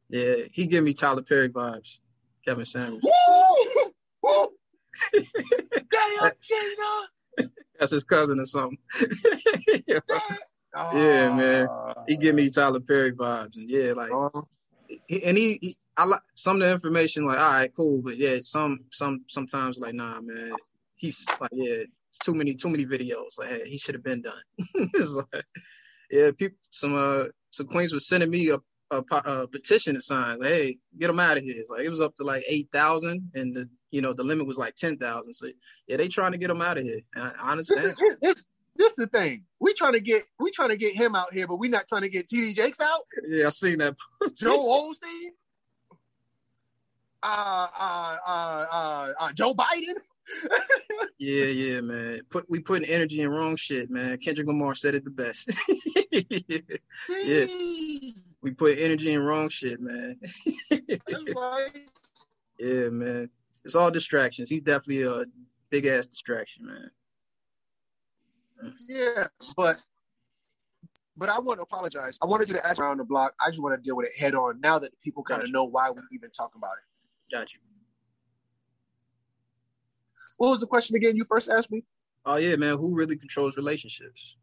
Yeah, 0.10 0.36
he 0.52 0.66
give 0.66 0.84
me 0.84 0.94
Tyler 0.94 1.22
Perry 1.22 1.50
vibes. 1.50 2.00
Kevin 2.46 2.66
Samuels. 2.66 3.04
Daddy. 5.14 6.16
That's 7.80 7.92
his 7.92 8.04
cousin 8.04 8.40
or 8.40 8.46
something. 8.46 8.78
Yeah. 10.76 10.94
yeah, 10.94 11.36
man. 11.36 11.68
He 12.08 12.18
give 12.18 12.36
me 12.36 12.50
Tyler 12.50 12.80
Perry 12.80 13.12
vibes, 13.12 13.58
and 13.58 13.70
yeah, 13.70 13.94
like, 13.94 14.12
uh-huh. 14.12 14.42
he, 15.08 15.24
and 15.24 15.38
he, 15.38 15.60
he, 15.62 15.78
I 15.98 16.06
like 16.06 16.22
some 16.36 16.58
of 16.58 16.62
the 16.62 16.72
information. 16.72 17.26
Like, 17.26 17.40
all 17.40 17.52
right, 17.52 17.76
cool, 17.76 18.02
but 18.02 18.18
yeah, 18.18 18.38
some, 18.42 18.80
some, 18.92 19.24
sometimes 19.28 19.78
like, 19.80 19.94
nah, 19.94 20.22
man. 20.22 20.54
He's 20.96 21.26
like, 21.40 21.52
yeah, 21.54 21.84
it's 22.10 22.20
too 22.24 22.34
many, 22.34 22.56
too 22.56 22.70
many 22.70 22.86
videos. 22.86 23.38
Like, 23.38 23.50
hey, 23.50 23.70
he 23.70 23.78
should 23.78 23.96
have 23.96 24.04
been 24.04 24.22
done. 24.22 24.42
like, 25.34 25.46
yeah, 26.12 26.32
people, 26.38 26.58
some, 26.72 26.96
uh, 26.96 27.26
some 27.52 27.68
queens 27.68 27.94
was 27.94 28.08
sending 28.08 28.30
me 28.30 28.50
a 28.50 28.58
a, 28.92 29.04
a 29.26 29.48
petition 29.48 29.96
to 29.96 30.02
sign. 30.02 30.40
Like, 30.40 30.50
hey, 30.50 30.78
get 30.98 31.08
them 31.08 31.20
out 31.20 31.38
of 31.38 31.44
here. 31.44 31.56
It's 31.58 31.70
like 31.70 31.86
it 31.86 31.90
was 31.90 32.02
up 32.02 32.16
to 32.16 32.24
like 32.24 32.44
eight 32.48 32.70
thousand, 32.72 33.32
and 33.36 33.56
the 33.56 33.70
you 33.92 34.02
know 34.02 34.14
the 34.14 34.24
limit 34.24 34.48
was 34.48 34.58
like 34.58 34.76
ten 34.76 34.98
thousand. 34.98 35.34
So 35.34 35.48
yeah, 35.88 35.98
they 35.98 36.08
trying 36.08 36.32
to 36.32 36.38
get 36.38 36.48
them 36.48 36.62
out 36.62 36.78
of 36.78 36.84
here. 36.84 37.00
And 37.16 37.32
I 37.42 37.52
understand. 37.52 37.96
This 38.00 38.14
is, 38.14 38.18
this, 38.22 38.36
this 38.80 38.94
is 38.94 38.96
the 38.96 39.08
thing. 39.08 39.46
We 39.60 39.74
trying 39.74 39.94
to 39.94 40.00
get 40.00 40.24
we 40.40 40.50
trying 40.50 40.70
to 40.70 40.78
get 40.78 40.96
him 40.96 41.16
out 41.16 41.32
here, 41.34 41.46
but 41.46 41.58
we 41.58 41.68
not 41.68 41.88
trying 41.88 42.02
to 42.02 42.10
get 42.10 42.28
TD 42.28 42.56
Jakes 42.56 42.82
out. 42.82 43.02
Yeah, 43.28 43.46
I 43.46 43.50
seen 43.50 43.78
that. 43.80 43.96
Joel 44.36 44.92
Osteen. 44.94 45.30
Uh, 47.22 47.68
uh, 47.78 48.18
uh, 48.26 48.66
uh, 48.72 49.14
uh, 49.20 49.32
Joe 49.34 49.54
Biden. 49.54 49.96
yeah, 51.20 51.46
yeah, 51.46 51.82
man. 51.82 52.22
Put 52.30 52.50
we 52.50 52.60
putting 52.60 52.90
energy 52.90 53.22
in 53.22 53.30
wrong 53.30 53.56
shit, 53.56 53.92
man. 53.92 54.18
Kendrick 54.18 54.48
Lamar 54.48 54.74
said 54.74 54.96
it 54.96 55.04
the 55.04 55.12
best. 55.12 55.52
yeah 57.26 57.46
we 58.42 58.52
put 58.52 58.78
energy 58.78 59.14
in 59.14 59.22
wrong 59.22 59.50
shit, 59.50 59.80
man. 59.82 60.18
right. 60.72 61.70
Yeah, 62.60 62.90
man. 62.90 63.30
It's 63.66 63.76
all 63.76 63.92
distractions. 63.92 64.50
He's 64.50 64.62
definitely 64.62 65.04
a 65.04 65.26
big 65.70 65.86
ass 65.86 66.08
distraction, 66.08 66.66
man. 66.66 66.90
Yeah, 68.88 69.28
but 69.56 69.80
but 71.18 71.30
I 71.30 71.40
want 71.40 71.60
to 71.60 71.64
apologize. 71.64 72.18
I 72.22 72.26
wanted 72.26 72.50
you 72.50 72.56
to 72.56 72.66
ask 72.66 72.80
around 72.80 72.98
the 72.98 73.06
block. 73.06 73.34
I 73.46 73.50
just 73.50 73.62
want 73.62 73.76
to 73.76 73.82
deal 73.82 73.96
with 73.96 74.08
it 74.08 74.14
head 74.20 74.36
on 74.36 74.60
now 74.62 74.80
that 74.80 74.92
people 75.02 75.24
kind 75.24 75.44
of 75.44 75.52
know 75.52 75.64
why 75.64 75.90
we 75.92 76.02
even 76.12 76.30
talk 76.32 76.56
about 76.56 76.74
it. 76.74 77.36
Got 77.36 77.54
you. 77.54 77.60
What 80.38 80.50
was 80.50 80.60
the 80.60 80.68
question 80.68 80.96
again? 80.96 81.16
You 81.16 81.24
first 81.24 81.50
asked 81.50 81.72
me. 81.72 81.84
Oh 82.26 82.38
yeah, 82.38 82.56
man. 82.56 82.78
Who 82.78 82.96
really 82.96 83.18
controls 83.18 83.58
relationships? 83.58 84.38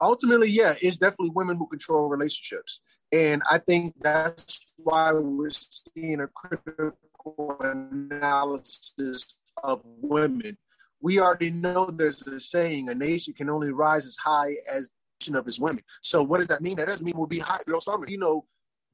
ultimately, 0.00 0.48
yeah, 0.48 0.74
it's 0.80 0.96
definitely 0.96 1.30
women 1.34 1.56
who 1.56 1.66
control 1.66 2.08
relationships. 2.08 2.80
And 3.12 3.42
I 3.50 3.58
think 3.58 3.94
that's 4.00 4.72
why 4.76 5.12
we're 5.12 5.50
seeing 5.50 6.20
a 6.20 6.28
critical 6.28 7.56
analysis 7.60 9.38
of 9.62 9.82
women. 9.84 10.56
We 11.00 11.18
already 11.18 11.50
know 11.50 11.86
there's 11.86 12.26
a 12.26 12.40
saying: 12.40 12.88
a 12.88 12.94
nation 12.94 13.34
can 13.34 13.50
only 13.50 13.70
rise 13.70 14.06
as 14.06 14.16
high 14.16 14.56
as 14.70 14.90
the 14.90 14.94
nation 15.20 15.36
of 15.36 15.46
its 15.46 15.58
women. 15.58 15.82
So 16.02 16.22
what 16.22 16.38
does 16.38 16.48
that 16.48 16.62
mean? 16.62 16.76
That 16.76 16.88
doesn't 16.88 17.04
mean 17.04 17.16
we'll 17.16 17.26
be 17.26 17.38
hot 17.38 17.64
girl 17.66 17.80
summer. 17.80 18.08
You 18.08 18.18
know, 18.18 18.44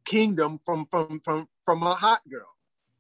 kingdom 0.05 0.61
from 0.65 0.87
from 0.87 1.21
from 1.25 1.49
from 1.65 1.83
a 1.83 1.95
hot 1.95 2.21
girl. 2.31 2.49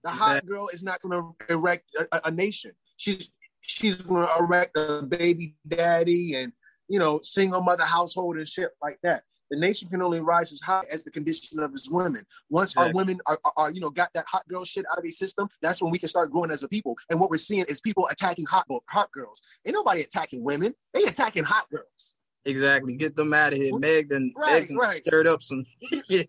The 0.02 0.10
exactly. 0.10 0.34
hot 0.34 0.46
girl 0.46 0.68
is 0.68 0.82
not 0.82 1.00
going 1.00 1.20
to 1.20 1.52
erect 1.52 1.84
a, 1.98 2.20
a, 2.26 2.30
nation. 2.30 2.72
She's 2.96 3.30
she's 3.60 3.96
going 3.96 4.26
to 4.26 4.32
erect 4.38 4.76
a 4.76 5.02
baby 5.02 5.56
daddy 5.66 6.34
and 6.34 6.52
you 6.88 6.98
know 6.98 7.20
single 7.22 7.62
mother 7.62 7.84
household 7.84 8.36
and 8.36 8.46
shit 8.46 8.70
like 8.82 8.98
that. 9.02 9.24
The 9.50 9.58
nation 9.58 9.88
can 9.88 10.02
only 10.02 10.20
rise 10.20 10.52
as 10.52 10.60
high 10.60 10.84
as 10.90 11.04
the 11.04 11.10
condition 11.10 11.60
of 11.60 11.72
its 11.72 11.88
women. 11.90 12.26
Once 12.50 12.72
exactly. 12.72 12.88
our 12.88 12.94
women 12.94 13.20
are, 13.26 13.38
are, 13.44 13.52
are, 13.56 13.70
you 13.70 13.80
know, 13.80 13.90
got 13.90 14.12
that 14.14 14.26
hot 14.26 14.46
girl 14.48 14.64
shit 14.64 14.84
out 14.90 14.98
of 14.98 15.04
the 15.04 15.10
system, 15.10 15.48
that's 15.62 15.80
when 15.80 15.90
we 15.90 15.98
can 15.98 16.08
start 16.08 16.30
growing 16.30 16.50
as 16.50 16.62
a 16.62 16.68
people. 16.68 16.96
And 17.10 17.20
what 17.20 17.30
we're 17.30 17.36
seeing 17.36 17.64
is 17.68 17.80
people 17.80 18.08
attacking 18.10 18.46
hot 18.46 18.66
hot 18.88 19.12
girls. 19.12 19.40
Ain't 19.64 19.74
nobody 19.74 20.02
attacking 20.02 20.42
women. 20.42 20.74
They 20.92 21.04
attacking 21.04 21.44
hot 21.44 21.68
girls. 21.70 22.14
Exactly. 22.44 22.94
Get 22.94 23.16
them 23.16 23.34
out 23.34 23.52
of 23.52 23.58
here. 23.58 23.76
Meg 23.76 24.08
then, 24.08 24.32
right, 24.36 24.70
right. 24.70 24.94
stirred 24.94 25.26
up 25.26 25.42
some. 25.42 25.64
yeah. 26.08 26.22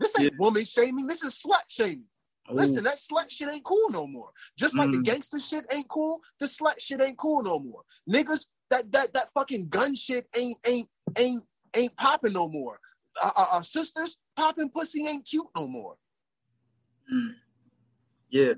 This 0.00 0.18
ain't 0.18 0.32
yeah. 0.32 0.38
woman 0.38 0.64
shaming. 0.64 1.06
This 1.06 1.22
is 1.22 1.38
slut 1.38 1.62
shaming. 1.68 2.04
Ooh. 2.50 2.54
Listen, 2.54 2.84
that 2.84 2.96
slut 2.96 3.30
shit 3.30 3.48
ain't 3.48 3.64
cool 3.64 3.90
no 3.90 4.06
more. 4.06 4.30
Just 4.58 4.76
like 4.76 4.88
mm. 4.88 4.96
the 4.96 5.02
gangster 5.02 5.40
shit 5.40 5.64
ain't 5.72 5.88
cool, 5.88 6.20
the 6.40 6.46
slut 6.46 6.78
shit 6.78 7.00
ain't 7.00 7.18
cool 7.18 7.42
no 7.42 7.58
more. 7.58 7.82
Niggas, 8.08 8.46
that 8.70 8.90
that 8.92 9.14
that 9.14 9.30
fucking 9.34 9.68
gun 9.68 9.94
shit 9.94 10.26
ain't 10.36 10.58
ain't 10.66 10.88
ain't 11.16 11.42
ain't 11.74 11.96
popping 11.96 12.32
no 12.32 12.48
more. 12.48 12.78
Our, 13.22 13.32
our, 13.36 13.46
our, 13.46 13.62
sisters 13.62 14.16
popping 14.36 14.70
pussy 14.70 15.06
ain't 15.06 15.26
cute 15.26 15.46
no 15.56 15.68
more. 15.68 15.94
Mm. 17.12 17.34
Yeah, 18.30 18.54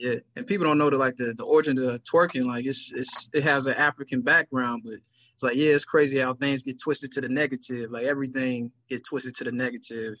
yeah, 0.00 0.16
and 0.34 0.46
people 0.46 0.66
don't 0.66 0.78
know 0.78 0.88
the 0.88 0.96
like 0.96 1.16
the, 1.16 1.34
the 1.34 1.44
origin 1.44 1.78
of 1.78 2.02
twerking. 2.04 2.46
Like 2.46 2.64
it's 2.64 2.90
it's 2.94 3.28
it 3.34 3.42
has 3.42 3.66
an 3.66 3.74
African 3.74 4.22
background, 4.22 4.82
but 4.84 4.94
it's 4.94 5.42
like 5.42 5.56
yeah, 5.56 5.72
it's 5.72 5.84
crazy 5.84 6.18
how 6.18 6.32
things 6.32 6.62
get 6.62 6.80
twisted 6.80 7.12
to 7.12 7.20
the 7.20 7.28
negative. 7.28 7.90
Like 7.90 8.04
everything 8.04 8.72
get 8.88 9.04
twisted 9.04 9.34
to 9.36 9.44
the 9.44 9.52
negative 9.52 10.14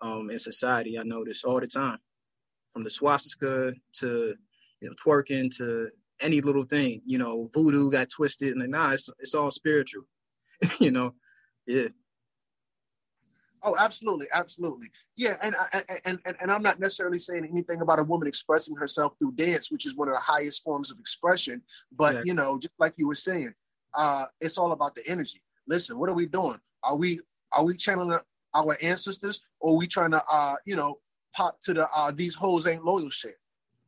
um, 0.00 0.30
in 0.30 0.38
society. 0.38 0.98
I 0.98 1.02
notice 1.02 1.42
all 1.42 1.58
the 1.58 1.66
time, 1.66 1.98
from 2.72 2.84
the 2.84 2.90
swastika 2.90 3.72
to 3.94 4.34
you 4.80 4.88
know 4.88 4.94
twerking 5.04 5.54
to 5.58 5.88
any 6.20 6.40
little 6.40 6.64
thing. 6.64 7.02
You 7.04 7.18
know, 7.18 7.50
voodoo 7.52 7.90
got 7.90 8.10
twisted, 8.10 8.52
and 8.52 8.60
like, 8.60 8.70
nah, 8.70 8.92
it's 8.92 9.10
it's 9.18 9.34
all 9.34 9.50
spiritual. 9.50 10.04
you 10.80 10.90
know, 10.90 11.14
yeah. 11.66 11.88
Oh, 13.62 13.74
absolutely, 13.76 14.28
absolutely, 14.32 14.88
yeah. 15.16 15.36
And, 15.42 15.54
and 16.04 16.20
and 16.24 16.36
and 16.40 16.50
I'm 16.50 16.62
not 16.62 16.78
necessarily 16.78 17.18
saying 17.18 17.44
anything 17.44 17.80
about 17.80 17.98
a 17.98 18.04
woman 18.04 18.28
expressing 18.28 18.76
herself 18.76 19.14
through 19.18 19.32
dance, 19.32 19.70
which 19.70 19.84
is 19.84 19.96
one 19.96 20.08
of 20.08 20.14
the 20.14 20.20
highest 20.20 20.62
forms 20.62 20.92
of 20.92 20.98
expression. 21.00 21.62
But 21.96 22.10
exactly. 22.10 22.28
you 22.28 22.34
know, 22.34 22.58
just 22.58 22.74
like 22.78 22.94
you 22.96 23.08
were 23.08 23.16
saying, 23.16 23.52
uh, 23.96 24.26
it's 24.40 24.58
all 24.58 24.72
about 24.72 24.94
the 24.94 25.02
energy. 25.08 25.42
Listen, 25.66 25.98
what 25.98 26.08
are 26.08 26.14
we 26.14 26.26
doing? 26.26 26.58
Are 26.84 26.96
we 26.96 27.20
are 27.52 27.64
we 27.64 27.76
channeling 27.76 28.18
our 28.54 28.78
ancestors, 28.80 29.40
or 29.60 29.76
we 29.76 29.86
trying 29.86 30.12
to 30.12 30.22
uh, 30.30 30.54
you 30.64 30.76
know, 30.76 30.98
pop 31.34 31.60
to 31.62 31.74
the 31.74 31.88
uh, 31.94 32.12
these 32.14 32.34
hoes 32.34 32.66
ain't 32.66 32.84
loyal 32.84 33.10
shit? 33.10 33.36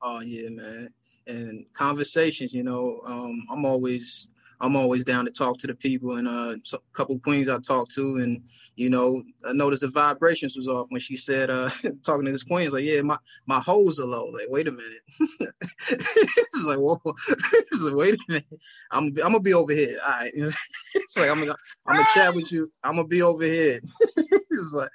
Oh 0.02 0.20
yeah, 0.20 0.48
man. 0.50 0.88
And 1.26 1.64
conversations, 1.74 2.52
you 2.52 2.64
know, 2.64 3.00
um, 3.04 3.44
I'm 3.52 3.64
always 3.64 4.28
I'm 4.61 4.76
always 4.76 5.05
down 5.05 5.25
to 5.25 5.31
talk 5.31 5.59
to 5.59 5.67
the 5.67 5.75
people 5.75 6.17
and 6.17 6.29
uh, 6.29 6.55
a 6.75 6.79
couple 6.93 7.19
queens 7.19 7.49
I 7.49 7.59
talked 7.59 7.95
to, 7.95 8.17
and 8.19 8.43
you 8.76 8.90
know, 8.90 9.23
I 9.45 9.52
noticed 9.52 9.83
the 9.83 9.88
vibrations 9.88 10.57
was 10.57 10.69
off 10.69 10.87
when 10.90 11.00
she 11.00 11.17
said, 11.17 11.50
uh, 11.50 11.71
talking 12.05 12.26
to 12.26 12.33
this 12.33 12.43
queen, 12.43 12.67
it's 12.67 12.75
like, 12.75 12.85
yeah, 12.85 13.00
my 13.02 13.17
my 13.47 13.61
hoes 13.61 13.99
are 14.00 14.07
low. 14.07 14.26
Like, 14.26 14.49
wait 14.49 14.69
a 14.69 14.73
minute. 14.73 15.02
it's 15.90 16.64
like, 16.64 16.79
whoa. 16.79 17.00
it's 17.29 17.83
like, 17.83 17.95
wait 17.95 18.14
a 18.14 18.19
minute. 18.29 18.61
I'm 18.90 19.07
I'm 19.07 19.14
gonna 19.14 19.40
be 19.40 19.55
over 19.55 19.73
here. 19.73 19.99
All 20.05 20.11
right. 20.11 20.33
it's 20.35 21.17
like 21.17 21.31
I'm 21.31 21.40
gonna 21.40 21.57
I'm 21.87 21.97
gonna 21.97 22.09
chat 22.14 22.35
with 22.35 22.52
you. 22.52 22.71
I'm 22.85 22.97
gonna 22.97 23.09
be 23.09 23.23
over 23.23 23.45
here. 23.45 23.81
it's 24.17 24.75
like 24.75 24.90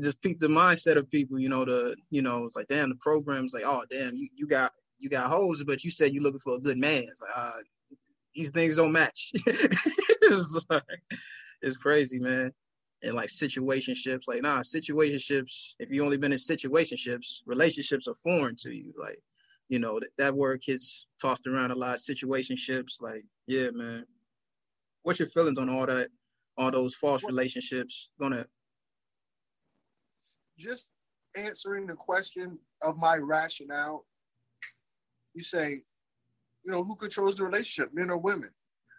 just 0.00 0.22
peep 0.22 0.38
the 0.38 0.48
mindset 0.48 0.96
of 0.96 1.10
people, 1.10 1.38
you 1.38 1.48
know, 1.48 1.64
the 1.64 1.96
you 2.10 2.22
know, 2.22 2.44
it's 2.44 2.56
like 2.56 2.68
damn 2.68 2.88
the 2.88 2.94
program's 2.96 3.52
like, 3.52 3.64
oh 3.66 3.84
damn, 3.90 4.14
you, 4.14 4.28
you 4.34 4.46
got 4.46 4.72
you 4.98 5.08
got 5.08 5.30
hoes, 5.30 5.62
but 5.64 5.84
you 5.84 5.90
said 5.90 6.12
you're 6.12 6.22
looking 6.22 6.40
for 6.40 6.56
a 6.56 6.60
good 6.60 6.78
man. 6.78 7.04
It's 7.04 7.20
like, 7.20 7.30
uh, 7.36 7.52
these 8.34 8.50
things 8.50 8.76
don't 8.76 8.92
match. 8.92 9.30
it's, 9.46 10.66
like, 10.70 10.82
it's 11.62 11.76
crazy, 11.76 12.18
man. 12.18 12.52
And 13.02 13.14
like 13.14 13.28
situationships, 13.28 14.22
like 14.26 14.42
nah, 14.42 14.60
situationships. 14.60 15.74
If 15.78 15.90
you 15.90 16.04
only 16.04 16.16
been 16.16 16.32
in 16.32 16.38
situationships, 16.38 17.42
relationships 17.46 18.08
are 18.08 18.14
foreign 18.14 18.56
to 18.62 18.70
you. 18.70 18.92
Like, 18.98 19.20
you 19.68 19.78
know, 19.78 20.00
that, 20.00 20.10
that 20.18 20.34
word 20.34 20.62
gets 20.62 21.06
tossed 21.20 21.46
around 21.46 21.70
a 21.70 21.76
lot. 21.76 21.98
Situationships, 21.98 23.00
like, 23.00 23.24
yeah, 23.46 23.70
man. 23.72 24.04
What's 25.02 25.20
your 25.20 25.28
feelings 25.28 25.58
on 25.58 25.70
all 25.70 25.86
that, 25.86 26.08
all 26.56 26.72
those 26.72 26.96
false 26.96 27.22
relationships? 27.22 28.10
Gonna 28.20 28.46
just 30.58 30.88
answering 31.36 31.86
the 31.86 31.94
question 31.94 32.58
of 32.82 32.96
my 32.96 33.16
rationale. 33.16 34.04
You 35.34 35.42
say 35.42 35.82
you 36.68 36.74
know, 36.74 36.84
who 36.84 36.96
controls 36.96 37.36
the 37.36 37.44
relationship, 37.44 37.94
men 37.94 38.10
or 38.10 38.18
women? 38.18 38.50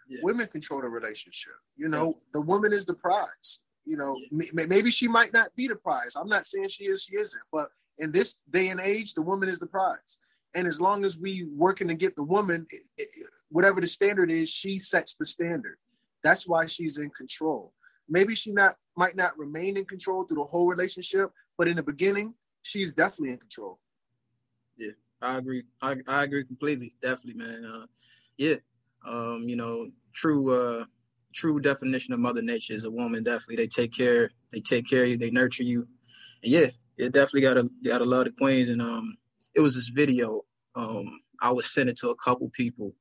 Yeah. 0.09 0.21
Women 0.23 0.47
control 0.47 0.81
the 0.81 0.89
relationship. 0.89 1.53
You 1.77 1.87
know, 1.87 2.05
yeah. 2.07 2.21
the 2.33 2.41
woman 2.41 2.73
is 2.73 2.83
the 2.83 2.95
prize. 2.95 3.59
You 3.85 3.95
know, 3.95 4.15
yeah. 4.31 4.47
m- 4.57 4.67
maybe 4.67 4.89
she 4.89 5.07
might 5.07 5.33
not 5.33 5.55
be 5.55 5.67
the 5.67 5.75
prize. 5.75 6.13
I'm 6.15 6.27
not 6.27 6.47
saying 6.47 6.69
she 6.69 6.85
is, 6.85 7.03
she 7.03 7.15
isn't. 7.15 7.43
But 7.51 7.69
in 7.99 8.11
this 8.11 8.37
day 8.49 8.69
and 8.69 8.79
age, 8.79 9.13
the 9.13 9.21
woman 9.21 9.49
is 9.49 9.59
the 9.59 9.67
prize. 9.67 10.17
And 10.55 10.65
as 10.67 10.81
long 10.81 11.05
as 11.05 11.19
we 11.19 11.45
working 11.55 11.87
to 11.89 11.93
get 11.93 12.15
the 12.15 12.23
woman, 12.23 12.65
it, 12.71 12.81
it, 12.97 13.07
whatever 13.49 13.79
the 13.79 13.87
standard 13.87 14.31
is, 14.31 14.49
she 14.49 14.79
sets 14.79 15.13
the 15.13 15.25
standard. 15.27 15.77
That's 16.23 16.47
why 16.47 16.65
she's 16.65 16.97
in 16.97 17.11
control. 17.11 17.71
Maybe 18.09 18.33
she 18.33 18.51
not 18.51 18.77
might 18.97 19.15
not 19.15 19.37
remain 19.37 19.77
in 19.77 19.85
control 19.85 20.23
through 20.23 20.37
the 20.37 20.43
whole 20.43 20.65
relationship, 20.65 21.29
but 21.55 21.67
in 21.67 21.75
the 21.75 21.83
beginning, 21.83 22.33
she's 22.63 22.91
definitely 22.91 23.33
in 23.33 23.37
control. 23.37 23.79
Yeah. 24.75 24.93
I 25.21 25.37
agree. 25.37 25.63
I, 25.81 25.95
I 26.07 26.23
agree 26.23 26.45
completely. 26.45 26.93
Definitely, 27.01 27.43
man. 27.43 27.65
Uh, 27.65 27.85
yeah. 28.37 28.55
Um, 29.05 29.43
you 29.47 29.55
know, 29.55 29.87
true 30.13 30.53
uh 30.53 30.85
true 31.33 31.59
definition 31.59 32.13
of 32.13 32.19
mother 32.19 32.41
nature 32.41 32.73
is 32.73 32.83
a 32.85 32.89
woman 32.91 33.23
definitely 33.23 33.55
they 33.55 33.67
take 33.67 33.93
care 33.93 34.31
they 34.51 34.59
take 34.59 34.89
care 34.89 35.03
of 35.03 35.09
you, 35.09 35.17
they 35.17 35.29
nurture 35.29 35.63
you. 35.63 35.87
And 36.43 36.51
yeah, 36.51 36.67
it 36.97 37.13
definitely 37.13 37.41
got 37.41 37.57
a 37.57 37.69
got 37.85 38.01
a 38.01 38.05
lot 38.05 38.27
of 38.27 38.35
queens 38.35 38.69
and 38.69 38.81
um 38.81 39.17
it 39.55 39.61
was 39.61 39.75
this 39.75 39.89
video. 39.89 40.43
Um 40.75 41.05
I 41.41 41.51
was 41.51 41.71
sending 41.71 41.95
to 41.97 42.09
a 42.09 42.15
couple 42.15 42.49
people. 42.49 42.93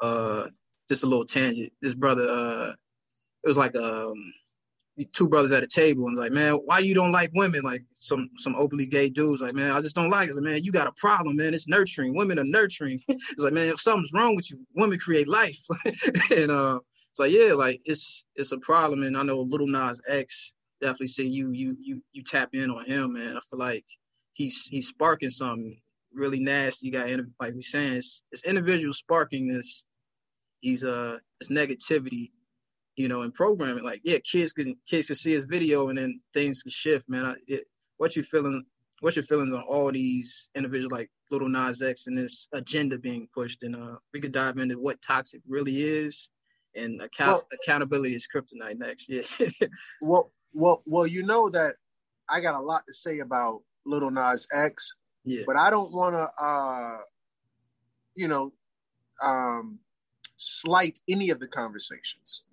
Uh 0.00 0.48
just 0.88 1.04
a 1.04 1.06
little 1.06 1.26
tangent. 1.26 1.72
This 1.82 1.94
brother 1.94 2.26
uh 2.28 2.72
it 3.44 3.48
was 3.48 3.56
like 3.58 3.76
um 3.76 4.14
two 5.12 5.28
brothers 5.28 5.52
at 5.52 5.62
a 5.62 5.66
table 5.66 6.06
and 6.06 6.16
like, 6.16 6.32
man, 6.32 6.54
why 6.64 6.78
you 6.78 6.94
don't 6.94 7.12
like 7.12 7.30
women? 7.34 7.62
Like 7.62 7.84
some 7.94 8.28
some 8.36 8.54
openly 8.54 8.86
gay 8.86 9.08
dudes, 9.08 9.42
like, 9.42 9.54
man, 9.54 9.70
I 9.70 9.80
just 9.80 9.96
don't 9.96 10.10
like 10.10 10.28
it. 10.28 10.34
Like, 10.34 10.44
man, 10.44 10.64
you 10.64 10.72
got 10.72 10.86
a 10.86 10.92
problem, 10.92 11.36
man. 11.36 11.54
It's 11.54 11.68
nurturing. 11.68 12.14
Women 12.14 12.38
are 12.38 12.44
nurturing. 12.44 13.00
it's 13.08 13.38
like, 13.38 13.52
man, 13.52 13.68
if 13.68 13.80
something's 13.80 14.12
wrong 14.12 14.36
with 14.36 14.50
you, 14.50 14.58
women 14.76 14.98
create 14.98 15.28
life. 15.28 15.58
and 16.30 16.50
uh, 16.50 16.78
it's 17.10 17.18
like, 17.18 17.32
yeah, 17.32 17.54
like 17.54 17.80
it's 17.84 18.24
it's 18.36 18.52
a 18.52 18.58
problem. 18.58 19.02
And 19.02 19.16
I 19.16 19.22
know 19.22 19.40
Lil 19.40 19.66
Nas 19.66 20.00
X 20.08 20.54
definitely 20.80 21.08
see 21.08 21.26
you 21.26 21.50
you 21.52 21.76
you 21.80 22.02
you 22.12 22.22
tap 22.22 22.50
in 22.54 22.70
on 22.70 22.84
him, 22.84 23.14
man. 23.14 23.36
I 23.36 23.40
feel 23.48 23.58
like 23.58 23.84
he's 24.32 24.66
he's 24.66 24.88
sparking 24.88 25.30
something 25.30 25.80
really 26.14 26.40
nasty. 26.40 26.86
You 26.86 26.92
got 26.92 27.08
like 27.40 27.54
we 27.54 27.62
saying, 27.62 27.94
it's, 27.94 28.22
it's 28.32 28.44
individual 28.44 28.92
sparking 28.92 29.48
this. 29.48 29.84
He's 30.60 30.84
uh, 30.84 31.18
it's 31.40 31.50
negativity 31.50 32.30
you 32.96 33.08
know, 33.08 33.22
in 33.22 33.32
programming. 33.32 33.84
Like, 33.84 34.00
yeah, 34.04 34.18
kids 34.18 34.52
can 34.52 34.76
kids 34.88 35.08
can 35.08 35.16
see 35.16 35.32
his 35.32 35.44
video 35.44 35.88
and 35.88 35.98
then 35.98 36.20
things 36.34 36.62
can 36.62 36.70
shift, 36.70 37.08
man. 37.08 37.26
I, 37.26 37.34
it, 37.46 37.64
what 37.96 38.16
you 38.16 38.22
feeling? 38.22 38.64
What's 39.00 39.16
your 39.16 39.22
feelings 39.22 39.54
on 39.54 39.62
all 39.62 39.90
these 39.90 40.50
individuals 40.54 40.92
like 40.92 41.10
Lil 41.30 41.48
Nas 41.48 41.80
X 41.80 42.06
and 42.06 42.18
this 42.18 42.48
agenda 42.52 42.98
being 42.98 43.28
pushed? 43.34 43.62
And 43.62 43.74
uh, 43.74 43.96
we 44.12 44.20
could 44.20 44.32
dive 44.32 44.58
into 44.58 44.78
what 44.78 45.00
toxic 45.00 45.40
really 45.48 45.80
is, 45.80 46.30
and 46.74 47.00
account 47.00 47.44
well, 47.50 47.58
accountability 47.62 48.14
is 48.14 48.28
kryptonite 48.32 48.78
next. 48.78 49.08
Yeah. 49.08 49.22
well, 50.02 50.32
well, 50.52 50.82
well, 50.84 51.06
you 51.06 51.22
know 51.22 51.48
that 51.50 51.76
I 52.28 52.40
got 52.40 52.54
a 52.54 52.60
lot 52.60 52.82
to 52.86 52.94
say 52.94 53.20
about 53.20 53.62
Lil 53.86 54.10
Nas 54.10 54.46
X. 54.52 54.94
Yeah. 55.24 55.42
But 55.46 55.56
I 55.56 55.70
don't 55.70 55.92
want 55.92 56.14
to, 56.14 56.28
uh, 56.42 56.98
you 58.14 58.28
know, 58.28 58.50
um, 59.22 59.78
slight 60.36 60.98
any 61.08 61.30
of 61.30 61.40
the 61.40 61.48
conversations. 61.48 62.44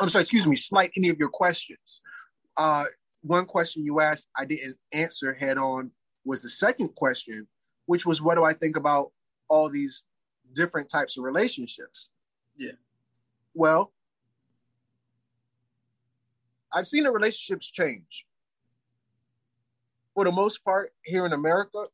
I'm 0.00 0.08
sorry, 0.08 0.22
excuse 0.22 0.46
me, 0.46 0.56
slight 0.56 0.92
any 0.96 1.08
of 1.08 1.18
your 1.18 1.28
questions. 1.28 2.02
Uh, 2.56 2.84
one 3.22 3.46
question 3.46 3.84
you 3.84 4.00
asked 4.00 4.28
I 4.36 4.44
didn't 4.44 4.76
answer 4.92 5.34
head 5.34 5.58
on 5.58 5.90
was 6.24 6.42
the 6.42 6.48
second 6.48 6.94
question, 6.94 7.46
which 7.86 8.04
was 8.04 8.20
what 8.22 8.36
do 8.36 8.44
I 8.44 8.52
think 8.52 8.76
about 8.76 9.12
all 9.48 9.68
these 9.68 10.04
different 10.52 10.88
types 10.88 11.16
of 11.16 11.24
relationships? 11.24 12.10
Yeah. 12.56 12.72
Well, 13.54 13.92
I've 16.72 16.86
seen 16.86 17.04
the 17.04 17.12
relationships 17.12 17.70
change. 17.70 18.26
For 20.14 20.24
the 20.24 20.32
most 20.32 20.64
part, 20.64 20.90
here 21.04 21.24
in 21.26 21.32
America, 21.32 21.86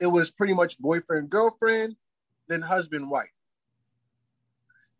it 0.00 0.06
was 0.06 0.30
pretty 0.30 0.54
much 0.54 0.78
boyfriend, 0.78 1.30
girlfriend, 1.30 1.96
then 2.48 2.62
husband, 2.62 3.10
wife. 3.10 3.30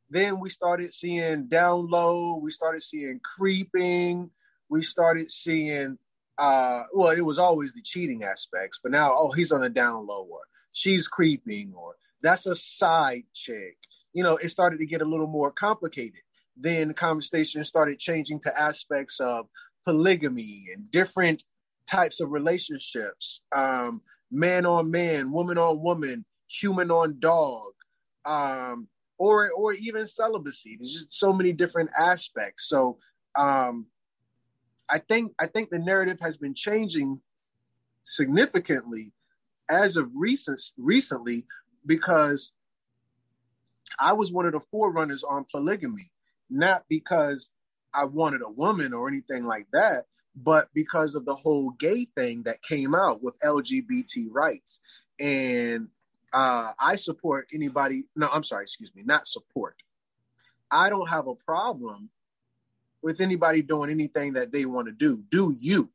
Then 0.09 0.41
we 0.41 0.51
started 0.51 0.95
seeing 0.95 1.49
download 1.49 2.41
we 2.43 2.51
started 2.51 2.83
seeing 2.83 3.21
creeping, 3.23 4.31
we 4.69 4.83
started 4.83 5.31
seeing 5.31 5.99
uh 6.39 6.85
well, 6.93 7.17
it 7.17 7.25
was 7.25 7.39
always 7.39 7.73
the 7.73 7.83
cheating 7.83 8.25
aspects, 8.25 8.79
but 8.83 8.93
now 8.93 9.15
oh 9.17 9.33
he's 9.33 9.53
on 9.53 9.65
a 9.65 9.69
down 9.69 10.07
or 10.09 10.41
she's 10.73 11.09
creeping 11.09 11.73
or 11.75 11.97
that's 12.23 12.47
a 12.47 12.55
side 12.55 13.25
chick. 13.35 13.77
You 14.13 14.23
know, 14.23 14.37
it 14.37 14.49
started 14.49 14.81
to 14.81 14.87
get 14.87 15.03
a 15.03 15.07
little 15.07 15.27
more 15.27 15.51
complicated. 15.51 16.21
Then 16.57 16.89
the 16.89 16.95
conversation 16.95 17.63
started 17.65 17.99
changing 17.99 18.41
to 18.41 18.59
aspects 18.59 19.21
of 19.21 19.47
polygamy 19.85 20.65
and 20.75 20.91
different 20.91 21.45
types 21.89 22.21
of 22.21 22.33
relationships 22.33 23.43
um, 23.55 24.01
man 24.31 24.67
on 24.67 24.91
man, 24.91 25.31
woman 25.31 25.59
on 25.59 25.81
woman, 25.81 26.25
human 26.49 26.91
on 26.91 27.19
dog, 27.19 27.73
um, 28.25 28.89
or 29.19 29.51
or 29.51 29.73
even 29.75 30.07
celibacy. 30.07 30.77
There's 30.79 30.93
just 30.93 31.13
so 31.13 31.33
many 31.33 31.53
different 31.53 31.91
aspects. 31.99 32.69
So 32.69 32.99
um, 33.37 33.87
I 34.91 34.99
think 34.99 35.33
I 35.39 35.47
think 35.47 35.71
the 35.71 35.79
narrative 35.79 36.19
has 36.21 36.37
been 36.37 36.55
changing 36.55 37.21
significantly 38.03 39.13
as 39.69 39.97
of 39.97 40.11
recent 40.15 40.61
recently 40.79 41.45
because 41.85 42.53
I 43.99 44.13
was 44.13 44.33
one 44.33 44.47
of 44.47 44.53
the 44.53 44.61
forerunners 44.61 45.25
on 45.25 45.47
polygamy, 45.51 46.11
not 46.51 46.85
because 46.89 47.51
I 47.95 48.05
wanted 48.05 48.43
a 48.43 48.51
woman 48.51 48.93
or 48.93 49.09
anything 49.09 49.45
like 49.45 49.67
that, 49.73 50.05
but 50.35 50.69
because 50.75 51.15
of 51.15 51.25
the 51.25 51.35
whole 51.35 51.71
gay 51.71 52.07
thing 52.17 52.43
that 52.45 52.63
came 52.63 52.95
out 52.95 53.23
with 53.23 53.39
LGBT 53.41 54.27
rights. 54.31 54.81
And 55.19 55.89
uh, 56.37 56.73
I 56.79 56.97
support 56.97 57.49
anybody, 57.55 58.05
no, 58.15 58.29
I'm 58.31 58.43
sorry, 58.43 58.65
excuse 58.65 58.95
me, 58.95 59.03
not 59.03 59.27
support. 59.27 59.77
I 60.71 60.91
don't 60.91 61.09
have 61.09 61.29
a 61.29 61.35
problem 61.35 62.11
with 63.01 63.23
anybody 63.23 63.63
doing 63.63 63.89
anything 63.89 64.35
that 64.35 64.53
they 64.53 64.67
want 64.67 64.89
to 64.89 64.93
do. 64.93 65.25
Do 65.31 65.57
you? 65.59 65.91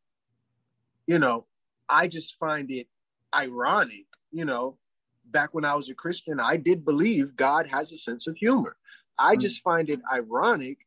You 1.05 1.19
know, 1.19 1.45
I 1.87 2.07
just 2.07 2.39
find 2.39 2.71
it 2.71 2.87
ironic, 3.35 4.07
you 4.31 4.45
know, 4.45 4.79
back 5.25 5.53
when 5.53 5.63
I 5.63 5.75
was 5.75 5.91
a 5.91 5.93
Christian, 5.93 6.39
I 6.39 6.57
did 6.57 6.83
believe 6.85 7.35
God 7.35 7.67
has 7.67 7.91
a 7.91 7.97
sense 7.97 8.25
of 8.25 8.35
humor. 8.35 8.77
I 9.19 9.35
mm. 9.35 9.41
just 9.41 9.61
find 9.61 9.91
it 9.91 10.01
ironic 10.11 10.79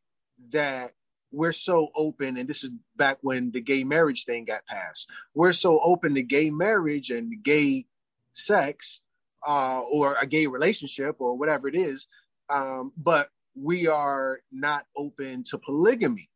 that 0.51 0.95
we're 1.31 1.53
so 1.53 1.91
open, 1.95 2.35
and 2.35 2.49
this 2.49 2.65
is 2.65 2.71
back 2.97 3.19
when 3.21 3.51
the 3.51 3.61
gay 3.61 3.85
marriage 3.85 4.25
thing 4.25 4.43
got 4.43 4.65
passed. 4.65 5.09
We're 5.33 5.53
so 5.53 5.79
open 5.79 6.15
to 6.15 6.23
gay 6.23 6.49
marriage 6.49 7.09
and 7.09 7.41
gay 7.41 7.85
sex, 8.33 8.99
uh, 9.45 9.81
or 9.81 10.15
a 10.21 10.25
gay 10.25 10.47
relationship, 10.47 11.17
or 11.19 11.37
whatever 11.37 11.67
it 11.67 11.75
is, 11.75 12.07
um, 12.49 12.91
but 12.97 13.29
we 13.55 13.87
are 13.87 14.39
not 14.51 14.85
open 14.95 15.43
to 15.43 15.57
polygamy. 15.57 16.29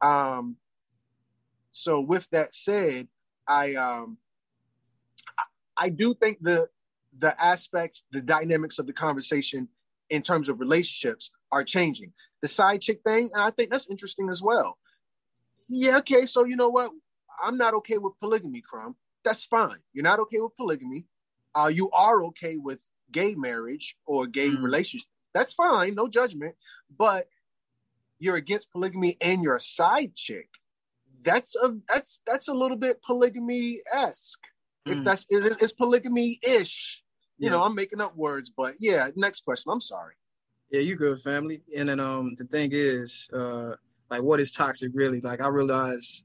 Um, 0.00 0.56
so, 1.70 2.00
with 2.00 2.28
that 2.30 2.54
said, 2.54 3.08
I 3.46 3.74
um, 3.74 4.18
I 5.76 5.88
do 5.88 6.14
think 6.14 6.38
the 6.40 6.68
the 7.16 7.40
aspects, 7.42 8.04
the 8.12 8.20
dynamics 8.20 8.78
of 8.78 8.86
the 8.86 8.92
conversation 8.92 9.68
in 10.10 10.22
terms 10.22 10.48
of 10.48 10.60
relationships 10.60 11.30
are 11.50 11.64
changing. 11.64 12.12
The 12.42 12.48
side 12.48 12.80
chick 12.80 13.00
thing, 13.04 13.30
I 13.34 13.50
think 13.50 13.70
that's 13.70 13.90
interesting 13.90 14.28
as 14.30 14.42
well. 14.42 14.78
Yeah, 15.68 15.98
okay, 15.98 16.24
so 16.24 16.44
you 16.44 16.56
know 16.56 16.68
what? 16.68 16.90
I'm 17.42 17.58
not 17.58 17.74
okay 17.74 17.98
with 17.98 18.14
polygamy, 18.20 18.62
Crumb. 18.62 18.96
That's 19.24 19.44
fine. 19.44 19.78
You're 19.92 20.04
not 20.04 20.20
okay 20.20 20.40
with 20.40 20.56
polygamy. 20.56 21.06
Uh, 21.58 21.68
you 21.68 21.90
are 21.90 22.18
okay 22.24 22.56
with 22.56 22.80
gay 23.10 23.34
marriage 23.34 23.96
or 24.06 24.26
gay 24.26 24.50
mm. 24.50 24.62
relationship. 24.62 25.08
That's 25.34 25.54
fine, 25.54 25.94
no 25.94 26.06
judgment. 26.08 26.54
But 26.96 27.28
you're 28.18 28.36
against 28.36 28.72
polygamy 28.72 29.16
and 29.20 29.42
you're 29.42 29.54
a 29.54 29.60
side 29.78 30.14
chick. 30.14 30.48
That's 31.22 31.56
a 31.56 31.68
that's 31.88 32.20
that's 32.28 32.48
a 32.48 32.54
little 32.54 32.76
bit 32.76 33.02
polygamy 33.02 33.80
esque. 33.92 34.44
Mm. 34.86 34.92
If 34.92 35.04
that's 35.04 35.26
it's, 35.28 35.56
it's 35.62 35.72
polygamy 35.72 36.38
ish. 36.42 37.02
You 37.38 37.46
yeah. 37.46 37.50
know, 37.50 37.64
I'm 37.64 37.74
making 37.74 38.00
up 38.00 38.16
words, 38.16 38.50
but 38.50 38.74
yeah. 38.78 39.10
Next 39.16 39.44
question. 39.44 39.72
I'm 39.72 39.80
sorry. 39.80 40.14
Yeah, 40.70 40.80
you 40.80 40.96
good, 40.96 41.20
family. 41.20 41.62
And 41.76 41.88
then 41.88 42.00
um, 42.00 42.34
the 42.36 42.44
thing 42.44 42.70
is, 42.72 43.28
uh, 43.32 43.72
like, 44.10 44.22
what 44.22 44.40
is 44.40 44.50
toxic 44.50 44.90
really? 44.94 45.20
Like, 45.20 45.40
I 45.40 45.48
realize, 45.48 46.24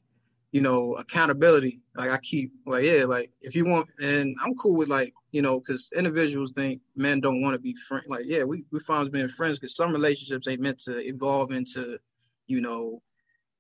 you 0.54 0.62
know, 0.62 0.94
accountability. 0.94 1.82
Like, 1.96 2.12
I 2.12 2.18
keep 2.20 2.54
like, 2.68 2.84
yeah, 2.86 3.06
like 3.06 3.32
if 3.42 3.56
you 3.56 3.66
want, 3.66 3.90
and 4.02 4.36
I'm 4.46 4.54
cool 4.54 4.76
with 4.76 4.88
like, 4.88 5.12
you 5.32 5.42
know, 5.42 5.60
because 5.60 5.90
individuals 5.98 6.52
think 6.52 6.80
men 6.96 7.20
don't 7.20 7.42
want 7.42 7.56
to 7.56 7.60
be 7.60 7.76
friends. 7.88 8.06
Like, 8.08 8.26
yeah, 8.26 8.44
we 8.44 8.64
we 8.72 8.80
find 8.80 9.12
being 9.12 9.28
friends 9.28 9.60
because 9.60 9.76
some 9.76 9.92
relationships 9.92 10.48
ain't 10.48 10.62
meant 10.62 10.78
to 10.82 11.00
evolve 11.00 11.52
into, 11.52 11.98
you 12.46 12.62
know, 12.62 13.02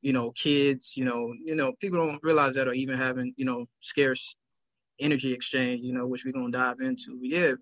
you 0.03 0.13
know, 0.13 0.31
kids. 0.33 0.95
You 0.95 1.05
know, 1.05 1.33
you 1.43 1.55
know, 1.55 1.73
people 1.81 1.97
don't 1.97 2.21
realize 2.21 2.53
that 2.55 2.67
or 2.67 2.73
even 2.73 2.95
having, 2.95 3.33
you 3.37 3.45
know, 3.45 3.65
scarce 3.79 4.35
energy 4.99 5.33
exchange. 5.33 5.81
You 5.81 5.93
know, 5.93 6.05
which 6.05 6.25
we're 6.25 6.31
gonna 6.31 6.51
dive 6.51 6.79
into. 6.79 7.17
But 7.19 7.29
yeah, 7.29 7.53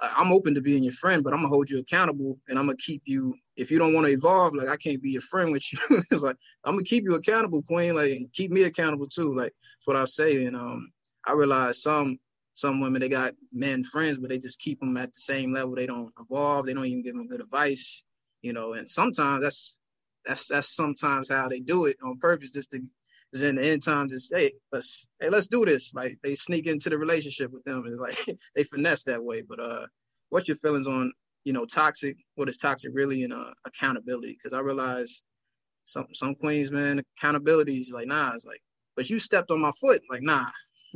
I'm 0.00 0.32
open 0.32 0.54
to 0.54 0.62
being 0.62 0.82
your 0.82 0.94
friend, 0.94 1.22
but 1.22 1.34
I'm 1.34 1.40
gonna 1.40 1.48
hold 1.48 1.68
you 1.68 1.78
accountable 1.78 2.38
and 2.48 2.58
I'm 2.58 2.64
gonna 2.64 2.78
keep 2.78 3.02
you. 3.04 3.34
If 3.58 3.70
you 3.70 3.78
don't 3.78 3.92
want 3.92 4.06
to 4.06 4.12
evolve, 4.12 4.54
like 4.54 4.68
I 4.68 4.76
can't 4.76 5.02
be 5.02 5.10
your 5.10 5.22
friend 5.22 5.52
with 5.52 5.70
you. 5.72 5.78
it's 6.10 6.22
like 6.22 6.36
I'm 6.64 6.74
gonna 6.74 6.84
keep 6.84 7.04
you 7.04 7.14
accountable, 7.14 7.62
Queen. 7.62 7.94
Like 7.94 8.32
keep 8.32 8.50
me 8.50 8.62
accountable 8.62 9.08
too. 9.08 9.34
Like 9.34 9.52
that's 9.52 9.86
what 9.86 9.96
I 9.96 10.04
say. 10.04 10.44
And 10.44 10.56
um, 10.56 10.90
I 11.26 11.32
realize 11.32 11.82
some 11.82 12.18
some 12.54 12.80
women 12.80 13.00
they 13.00 13.08
got 13.08 13.34
men 13.52 13.84
friends, 13.84 14.18
but 14.18 14.30
they 14.30 14.38
just 14.38 14.60
keep 14.60 14.80
them 14.80 14.96
at 14.96 15.12
the 15.12 15.20
same 15.20 15.52
level. 15.52 15.74
They 15.74 15.86
don't 15.86 16.12
evolve. 16.20 16.66
They 16.66 16.72
don't 16.72 16.86
even 16.86 17.02
give 17.02 17.14
them 17.14 17.28
good 17.28 17.40
advice. 17.40 18.04
You 18.42 18.52
know, 18.52 18.74
and 18.74 18.88
sometimes 18.88 19.42
that's 19.42 19.78
that's 20.24 20.46
that's 20.46 20.74
sometimes 20.74 21.28
how 21.28 21.48
they 21.48 21.60
do 21.60 21.86
it 21.86 21.96
on 22.02 22.18
purpose, 22.18 22.52
just 22.52 22.70
to 22.72 22.80
is 23.32 23.42
in 23.42 23.56
the 23.56 23.62
end 23.62 23.82
time 23.82 24.08
just 24.08 24.34
hey 24.34 24.52
let's 24.72 25.06
hey 25.20 25.28
let's 25.28 25.48
do 25.48 25.64
this 25.64 25.92
like 25.94 26.18
they 26.22 26.34
sneak 26.34 26.66
into 26.66 26.88
the 26.88 26.96
relationship 26.96 27.50
with 27.50 27.62
them 27.64 27.84
and 27.84 27.98
like 27.98 28.16
they 28.56 28.64
finesse 28.64 29.04
that 29.04 29.22
way 29.22 29.42
but 29.42 29.60
uh 29.60 29.86
what's 30.30 30.48
your 30.48 30.56
feelings 30.56 30.86
on 30.86 31.12
you 31.48 31.54
know 31.54 31.64
toxic 31.64 32.14
what 32.34 32.46
is 32.46 32.58
toxic 32.58 32.90
really 32.92 33.22
and 33.22 33.32
uh 33.32 33.50
accountability 33.64 34.34
because 34.34 34.52
i 34.52 34.60
realize 34.60 35.22
some 35.84 36.06
some 36.12 36.34
queens 36.34 36.70
man 36.70 37.02
accountability 37.16 37.78
is 37.78 37.90
like 37.90 38.06
nah 38.06 38.32
it's 38.34 38.44
like 38.44 38.60
but 38.96 39.08
you 39.08 39.18
stepped 39.18 39.50
on 39.50 39.58
my 39.60 39.72
foot 39.80 40.02
like 40.10 40.22
nah 40.22 40.44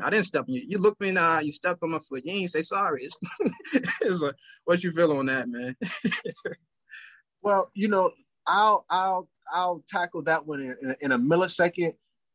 I 0.03 0.09
didn't 0.09 0.25
step 0.25 0.47
on 0.49 0.55
you. 0.55 0.63
You 0.67 0.79
looked 0.79 1.03
me 1.03 1.13
nah, 1.13 1.41
you 1.41 1.53
stepped 1.53 1.83
on 1.83 1.91
my 1.91 1.99
foot. 1.99 2.23
You 2.25 2.33
ain't 2.33 2.51
say 2.51 2.63
sorry. 2.63 3.05
It's, 3.05 3.19
it's 4.01 4.23
like, 4.23 4.35
what 4.65 4.83
you 4.83 4.91
feel 4.91 5.13
on 5.13 5.27
that, 5.27 5.51
man? 5.51 5.77
well, 7.43 7.71
you 7.75 7.89
know, 7.89 8.11
I'll 8.47 8.87
I'll 8.89 9.29
I'll 9.53 9.85
tackle 9.87 10.23
that 10.23 10.47
one 10.47 10.63
in, 10.63 10.75
in, 10.81 10.97
in 11.03 11.13
a 11.13 11.19
millisecond 11.19 11.93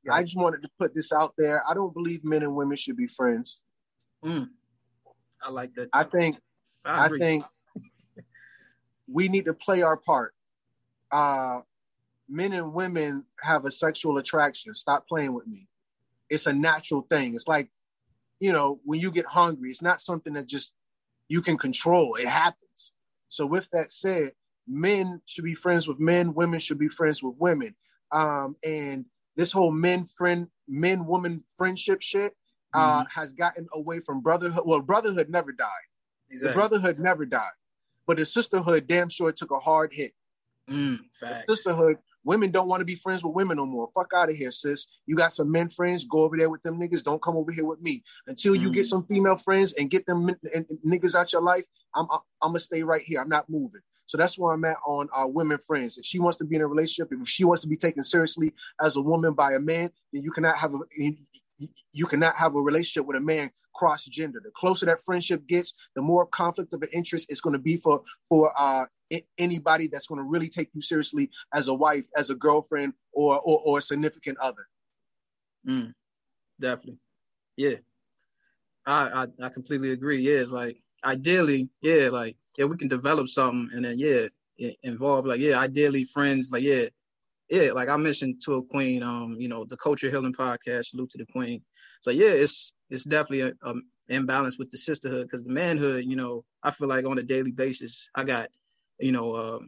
yeah. 0.08 0.14
I 0.14 0.24
just 0.24 0.38
wanted 0.38 0.62
to 0.64 0.70
put 0.80 0.96
this 0.96 1.12
out 1.12 1.34
there. 1.38 1.62
I 1.70 1.74
don't 1.74 1.94
believe 1.94 2.24
men 2.24 2.44
and 2.44 2.56
women 2.56 2.78
should 2.78 2.96
be 2.96 3.08
friends. 3.08 3.62
Mm. 4.24 4.50
I 5.44 5.50
like 5.52 5.74
that. 5.76 5.90
I 5.94 6.04
think 6.04 6.38
I, 6.86 7.06
I 7.06 7.10
think 7.18 7.44
we 9.12 9.28
need 9.28 9.46
to 9.46 9.54
play 9.54 9.82
our 9.82 9.98
part. 9.98 10.34
Uh, 11.12 11.62
men 12.30 12.54
and 12.54 12.74
women 12.74 13.24
have 13.42 13.66
a 13.66 13.72
sexual 13.72 14.18
attraction. 14.18 14.74
Stop 14.74 15.08
playing 15.08 15.34
with 15.34 15.48
me. 15.48 15.68
It's 16.30 16.46
a 16.46 16.54
natural 16.54 17.02
thing. 17.02 17.36
It's 17.36 17.48
like, 17.48 17.70
you 18.40 18.52
know, 18.52 18.80
when 18.84 19.00
you 19.00 19.12
get 19.12 19.26
hungry, 19.26 19.70
it's 19.70 19.82
not 19.82 20.02
something 20.02 20.34
that 20.34 20.48
just 20.48 20.74
you 21.30 21.42
can 21.42 21.58
control. 21.58 22.16
It 22.16 22.28
happens. 22.28 22.94
So 23.30 23.46
with 23.46 23.70
that 23.72 23.92
said, 23.92 24.34
men 24.68 25.22
should 25.26 25.46
be 25.46 25.56
friends 25.56 25.88
with 25.88 26.00
men, 26.00 26.34
women 26.34 26.60
should 26.60 26.78
be 26.78 26.90
friends 26.90 27.24
with 27.24 27.36
women. 27.38 27.76
Um, 28.12 28.56
and 28.64 29.06
this 29.36 29.52
whole 29.52 29.72
men 29.72 30.06
friend 30.06 30.48
men 30.68 31.06
woman 31.06 31.44
friendship 31.58 32.02
shit 32.02 32.36
uh, 32.74 33.04
mm-hmm. 33.04 33.20
has 33.20 33.34
gotten 33.34 33.68
away 33.74 34.00
from 34.00 34.22
brotherhood. 34.22 34.64
Well, 34.66 34.82
brotherhood 34.82 35.30
never 35.30 35.52
died. 35.52 35.68
Exactly. 36.30 36.50
The 36.50 36.54
brotherhood 36.56 37.00
never 37.00 37.26
died, 37.26 37.52
but 38.08 38.18
the 38.18 38.26
sisterhood 38.26 38.88
damn 38.88 39.10
sure 39.10 39.32
took 39.32 39.52
a 39.52 39.60
hard 39.60 39.94
hit. 39.94 40.14
Mm, 40.70 41.00
sisterhood, 41.48 41.98
women 42.24 42.52
don't 42.52 42.68
want 42.68 42.82
to 42.82 42.86
be 42.86 42.96
friends 42.96 43.24
with 43.24 43.34
women 43.34 43.58
no 43.58 43.66
more. 43.66 43.90
Fuck 43.94 44.12
out 44.16 44.30
of 44.30 44.36
here, 44.36 44.52
sis. 44.52 44.88
You 45.06 45.16
got 45.16 45.32
some 45.32 45.52
men 45.52 45.70
friends, 45.70 46.04
go 46.04 46.20
over 46.20 46.36
there 46.36 46.50
with 46.50 46.62
them 46.62 46.80
niggas. 46.80 47.04
Don't 47.04 47.22
come 47.22 47.38
over 47.38 47.52
here 47.52 47.66
with 47.66 47.82
me 47.82 48.04
until 48.28 48.56
you 48.56 48.70
mm. 48.70 48.74
get 48.74 48.86
some 48.86 49.06
female 49.06 49.38
friends 49.38 49.74
and 49.74 49.90
get 49.90 50.06
them 50.06 50.30
niggas 50.86 51.16
out 51.16 51.32
your 51.32 51.42
life. 51.42 51.64
I'm 51.96 52.08
I'm 52.42 52.50
gonna 52.50 52.60
stay 52.60 52.84
right 52.84 53.02
here. 53.02 53.22
I'm 53.22 53.30
not 53.30 53.50
moving. 53.50 53.82
So 54.08 54.18
that's 54.18 54.40
where 54.40 54.54
I'm 54.54 54.64
at 54.66 54.78
on 54.86 55.10
our 55.14 55.28
women 55.28 55.58
friends. 55.58 55.98
If 55.98 56.06
she 56.06 56.20
wants 56.20 56.38
to 56.38 56.46
be 56.46 56.56
in 56.56 56.62
a 56.62 56.68
relationship, 56.68 57.10
if 57.12 57.28
she 57.28 57.44
wants 57.44 57.62
to 57.64 57.68
be 57.68 57.76
taken 57.76 58.02
seriously 58.04 58.54
as 58.82 58.96
a 58.96 59.02
woman 59.02 59.34
by 59.34 59.54
a 59.54 59.60
man, 59.60 59.92
then 60.14 60.24
you 60.24 60.32
cannot 60.32 60.56
have 60.58 60.74
a 60.74 60.80
you 61.94 62.06
cannot 62.06 62.36
have 62.38 62.56
a 62.56 62.62
relationship 62.62 63.08
with 63.08 63.18
a 63.18 63.22
man 63.22 63.50
cross 63.74 64.06
gender. 64.06 64.42
The 64.44 64.52
closer 64.52 64.86
that 64.88 65.04
friendship 65.04 65.48
gets, 65.48 65.74
the 65.96 66.02
more 66.02 66.26
conflict 66.26 66.74
of 66.74 66.84
interest 66.94 67.28
it's 67.30 67.42
going 67.42 67.54
to 67.54 67.60
be 67.60 67.78
for 67.78 68.02
for 68.30 68.52
uh, 68.58 68.86
anybody 69.38 69.88
that's 69.88 70.08
going 70.08 70.20
to 70.20 70.24
really 70.24 70.50
take 70.50 70.70
you 70.74 70.82
seriously 70.82 71.30
as 71.54 71.68
a 71.68 71.74
wife, 71.74 72.06
as 72.16 72.30
a 72.30 72.36
girlfriend, 72.36 72.94
or 73.14 73.40
or, 73.40 73.62
or 73.66 73.78
a 73.78 73.82
significant 73.82 74.38
other. 74.40 74.68
Mm, 75.68 75.94
definitely, 76.60 77.00
yeah. 77.56 77.76
I, 78.86 79.28
I, 79.42 79.46
I 79.46 79.50
completely 79.50 79.92
agree. 79.92 80.20
Yeah, 80.20 80.40
it's 80.40 80.52
like 80.52 80.78
ideally, 81.04 81.70
yeah, 81.82 82.10
like 82.10 82.38
yeah, 82.58 82.66
we 82.66 82.78
can 82.78 82.88
develop 82.88 83.28
something, 83.28 83.70
and 83.76 83.84
then 83.84 84.00
yeah, 84.00 84.28
involve 84.84 85.26
like 85.26 85.40
yeah, 85.40 85.60
ideally 85.60 86.06
friends, 86.06 86.52
like 86.52 86.64
yeah, 86.64 86.86
yeah, 87.50 87.72
like 87.72 87.90
I 87.90 87.98
mentioned 87.98 88.42
to 88.46 88.56
a 88.56 88.64
queen, 88.64 89.04
um, 89.04 89.36
you 89.38 89.48
know, 89.48 89.66
the 89.66 89.78
culture 89.78 90.10
healing 90.10 90.34
podcast, 90.34 90.88
salute 90.88 91.12
to 91.12 91.18
the 91.18 91.26
queen. 91.26 91.62
So 92.02 92.12
yeah, 92.12 92.30
it's 92.30 92.74
it's 92.90 93.04
definitely 93.04 93.42
a, 93.42 93.54
a 93.70 93.74
imbalance 94.10 94.58
with 94.58 94.72
the 94.72 94.78
sisterhood 94.78 95.24
because 95.24 95.44
the 95.44 95.52
manhood, 95.52 96.06
you 96.06 96.16
know, 96.16 96.44
I 96.64 96.72
feel 96.72 96.88
like 96.88 97.06
on 97.06 97.18
a 97.18 97.24
daily 97.24 97.52
basis, 97.52 98.10
I 98.16 98.24
got, 98.24 98.50
you 99.00 99.12
know, 99.12 99.34
uh, 99.34 99.60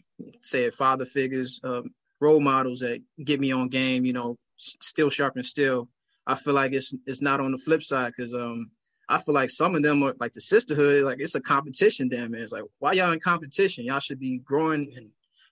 say 0.42 0.70
father 0.70 1.06
figures, 1.06 1.60
um, 1.64 1.92
role 2.22 2.42
models 2.42 2.80
that 2.80 3.02
get 3.24 3.40
me 3.40 3.52
on 3.52 3.70
game, 3.70 4.06
you 4.06 4.14
know, 4.14 4.36
still 4.58 5.10
sharp 5.10 5.36
and 5.36 5.46
still. 5.46 5.90
I 6.28 6.36
feel 6.36 6.54
like 6.54 6.74
it's 6.74 6.94
it's 7.06 7.22
not 7.22 7.40
on 7.40 7.52
the 7.52 7.58
flip 7.58 7.82
side 7.82 8.14
because 8.16 8.34
um 8.34 8.72
I 9.08 9.18
feel 9.18 9.34
like 9.34 9.50
some 9.50 9.74
of 9.74 9.82
them 9.82 10.04
are 10.04 10.16
like 10.20 10.34
the 10.34 10.42
sisterhood, 10.42 11.04
like 11.04 11.20
it's 11.20 11.36
a 11.36 11.42
competition. 11.42 12.10
Damn, 12.10 12.32
man. 12.32 12.42
It's 12.42 12.52
like 12.52 12.64
why 12.78 12.92
y'all 12.92 13.12
in 13.12 13.20
competition? 13.20 13.86
Y'all 13.86 14.00
should 14.00 14.20
be 14.20 14.38
growing 14.40 14.94
and 14.96 15.10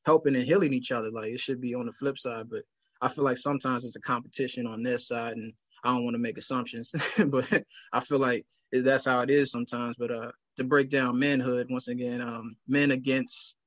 helping 0.07 0.35
and 0.35 0.45
healing 0.45 0.73
each 0.73 0.93
other. 0.93 1.11
Like 1.11 1.33
it 1.33 1.39
should 1.39 1.59
be 1.59 1.75
on 1.75 1.85
the 1.85 1.91
flip 1.91 2.17
side. 2.17 2.49
But 2.49 2.63
I 3.01 3.09
feel 3.09 3.25
like 3.25 3.37
sometimes 3.37 3.85
it's 3.85 3.97
a 3.97 4.01
competition 4.01 4.65
on 4.65 4.81
their 4.81 4.97
side, 4.97 5.33
and 5.33 5.53
I 5.83 5.89
don't 5.89 6.05
want 6.05 6.15
to 6.15 6.21
make 6.21 6.37
assumptions, 6.37 6.91
but 7.27 7.63
I 7.91 7.99
feel 7.99 8.19
like 8.19 8.43
that's 8.71 9.05
how 9.05 9.19
it 9.19 9.29
is 9.29 9.51
sometimes. 9.51 9.97
But 9.99 10.11
uh, 10.11 10.31
to 10.55 10.63
break 10.63 10.89
down 10.89 11.19
manhood 11.19 11.67
once 11.69 11.89
again, 11.89 12.21
um, 12.21 12.55
men 12.69 12.91
against 12.91 13.57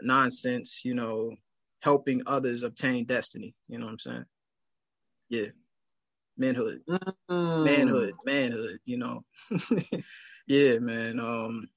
nonsense, 0.00 0.80
you 0.82 0.94
know, 0.94 1.30
helping 1.80 2.22
others 2.26 2.62
obtain 2.62 3.04
destiny. 3.04 3.54
You 3.68 3.78
know 3.78 3.84
what 3.84 3.92
I'm 3.92 3.98
saying? 3.98 4.24
Yeah 5.28 5.48
manhood, 6.38 6.80
mm. 6.88 7.64
manhood, 7.64 8.14
manhood. 8.24 8.78
You 8.86 8.96
know, 8.96 9.24
yeah, 10.46 10.78
man. 10.78 11.20
Um, 11.20 11.68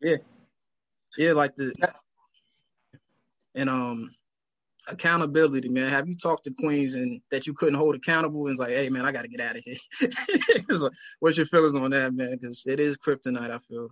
yeah, 0.00 0.16
yeah, 1.16 1.32
like 1.32 1.56
the 1.56 1.74
and 3.56 3.68
um 3.68 4.10
accountability, 4.88 5.68
man. 5.68 5.90
Have 5.90 6.08
you 6.08 6.16
talked 6.16 6.44
to 6.44 6.54
queens 6.58 6.94
and 6.94 7.20
that 7.30 7.46
you 7.46 7.54
couldn't 7.54 7.74
hold 7.74 7.96
accountable 7.96 8.46
and 8.46 8.52
it's 8.52 8.60
like, 8.60 8.70
hey, 8.70 8.88
man, 8.88 9.04
I 9.04 9.12
got 9.12 9.22
to 9.22 9.28
get 9.28 9.40
out 9.40 9.56
of 9.56 9.64
here. 9.64 9.76
so, 10.70 10.90
what's 11.20 11.36
your 11.36 11.46
feelings 11.46 11.74
on 11.74 11.90
that, 11.90 12.14
man? 12.14 12.38
Because 12.40 12.64
it 12.66 12.78
is 12.78 12.96
kryptonite. 12.96 13.50
I 13.50 13.58
feel. 13.68 13.88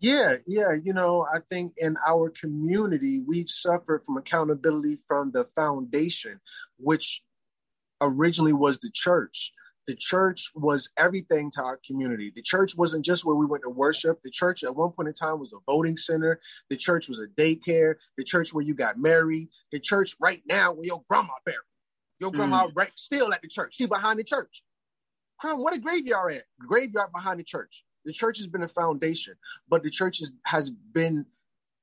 Yeah, 0.00 0.36
yeah. 0.46 0.72
You 0.82 0.92
know, 0.92 1.26
I 1.32 1.38
think 1.50 1.74
in 1.76 1.96
our 2.06 2.30
community, 2.30 3.20
we've 3.26 3.48
suffered 3.48 4.02
from 4.04 4.16
accountability 4.16 4.98
from 5.06 5.30
the 5.30 5.46
foundation, 5.54 6.40
which 6.78 7.22
originally 8.00 8.52
was 8.52 8.78
the 8.78 8.90
church. 8.92 9.52
The 9.86 9.94
church 9.94 10.50
was 10.54 10.88
everything 10.96 11.50
to 11.52 11.62
our 11.62 11.78
community. 11.86 12.32
The 12.34 12.42
church 12.42 12.76
wasn't 12.76 13.04
just 13.04 13.24
where 13.24 13.36
we 13.36 13.46
went 13.46 13.64
to 13.64 13.70
worship. 13.70 14.20
The 14.22 14.30
church 14.30 14.64
at 14.64 14.74
one 14.74 14.90
point 14.90 15.08
in 15.08 15.14
time 15.14 15.38
was 15.38 15.52
a 15.52 15.58
voting 15.66 15.96
center. 15.96 16.40
The 16.70 16.76
church 16.76 17.08
was 17.08 17.20
a 17.20 17.26
daycare. 17.26 17.96
The 18.16 18.24
church 18.24 18.54
where 18.54 18.64
you 18.64 18.74
got 18.74 18.96
married. 18.96 19.48
The 19.72 19.80
church 19.80 20.16
right 20.20 20.42
now 20.48 20.72
where 20.72 20.86
your 20.86 21.04
grandma 21.08 21.34
buried. 21.44 21.58
Your 22.20 22.30
grandma 22.30 22.66
mm. 22.66 22.72
right 22.74 22.92
still 22.94 23.32
at 23.32 23.42
the 23.42 23.48
church. 23.48 23.74
She 23.74 23.86
behind 23.86 24.18
the 24.18 24.24
church. 24.24 24.62
Crown, 25.38 25.60
what 25.60 25.74
a 25.74 25.78
graveyard 25.78 26.34
at? 26.34 26.44
Graveyard 26.60 27.12
behind 27.12 27.40
the 27.40 27.44
church. 27.44 27.84
The 28.04 28.12
church 28.12 28.38
has 28.38 28.46
been 28.46 28.62
a 28.62 28.68
foundation, 28.68 29.34
but 29.68 29.82
the 29.82 29.90
church 29.90 30.20
has 30.44 30.70
been 30.70 31.26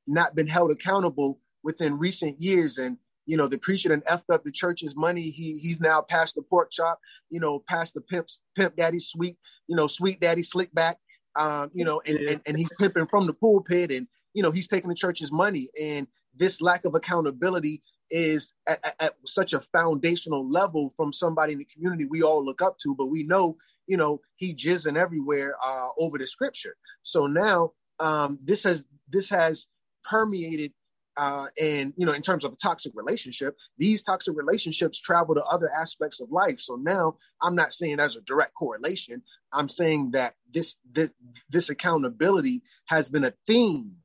not 0.07 0.35
been 0.35 0.47
held 0.47 0.71
accountable 0.71 1.39
within 1.63 1.97
recent 1.97 2.41
years. 2.41 2.77
And 2.77 2.97
you 3.31 3.37
know, 3.37 3.47
the 3.47 3.57
preacher 3.57 3.87
that 3.87 4.05
effed 4.07 4.33
up 4.33 4.43
the 4.43 4.51
church's 4.51 4.93
money. 4.93 5.29
He 5.29 5.57
he's 5.57 5.79
now 5.79 6.01
past 6.01 6.35
the 6.35 6.41
pork 6.41 6.69
chop, 6.69 6.99
you 7.29 7.39
know, 7.39 7.63
past 7.65 7.93
the 7.93 8.01
pimp 8.01 8.27
pimp 8.57 8.75
daddy 8.75 8.99
sweet, 8.99 9.37
you 9.69 9.75
know, 9.77 9.87
sweet 9.87 10.19
daddy 10.19 10.41
slick 10.41 10.73
back. 10.73 10.97
Um, 11.37 11.71
you 11.73 11.85
know, 11.85 12.01
and, 12.05 12.17
and, 12.17 12.41
and 12.45 12.57
he's 12.57 12.69
pimping 12.77 13.07
from 13.07 13.27
the 13.27 13.33
pulpit 13.33 13.89
and 13.89 14.05
you 14.33 14.43
know, 14.43 14.51
he's 14.51 14.67
taking 14.67 14.89
the 14.89 14.95
church's 14.95 15.31
money. 15.31 15.69
And 15.81 16.07
this 16.35 16.59
lack 16.59 16.83
of 16.83 16.93
accountability 16.93 17.81
is 18.09 18.53
at, 18.67 18.85
at, 18.85 18.95
at 18.99 19.13
such 19.25 19.53
a 19.53 19.61
foundational 19.61 20.45
level 20.49 20.93
from 20.97 21.13
somebody 21.13 21.53
in 21.53 21.59
the 21.59 21.67
community 21.73 22.07
we 22.09 22.21
all 22.23 22.43
look 22.43 22.61
up 22.61 22.77
to, 22.79 22.93
but 22.95 23.07
we 23.07 23.23
know, 23.23 23.55
you 23.87 23.95
know, 23.95 24.19
he 24.35 24.53
jizzing 24.53 24.97
everywhere 24.97 25.55
uh, 25.63 25.87
over 25.97 26.17
the 26.17 26.27
scripture. 26.27 26.75
So 27.01 27.27
now 27.27 27.71
um, 28.01 28.39
this 28.43 28.65
has 28.65 28.83
this 29.09 29.29
has 29.29 29.67
permeated 30.03 30.73
uh, 31.21 31.45
and 31.61 31.93
you 31.97 32.05
know 32.05 32.13
in 32.13 32.21
terms 32.23 32.43
of 32.43 32.51
a 32.51 32.55
toxic 32.55 32.91
relationship 32.95 33.55
these 33.77 34.01
toxic 34.01 34.35
relationships 34.35 34.99
travel 34.99 35.35
to 35.35 35.43
other 35.43 35.69
aspects 35.79 36.19
of 36.19 36.31
life. 36.31 36.59
So 36.59 36.77
now 36.77 37.15
i'm 37.43 37.53
not 37.53 37.73
saying 37.73 37.99
as 37.99 38.15
a 38.15 38.21
direct 38.21 38.55
correlation. 38.55 39.21
I'm 39.53 39.69
saying 39.69 40.11
that 40.11 40.33
this 40.51 40.77
this, 40.91 41.11
this 41.47 41.69
accountability 41.69 42.63
has 42.87 43.07
been 43.07 43.23
a 43.23 43.33
theme 43.45 43.97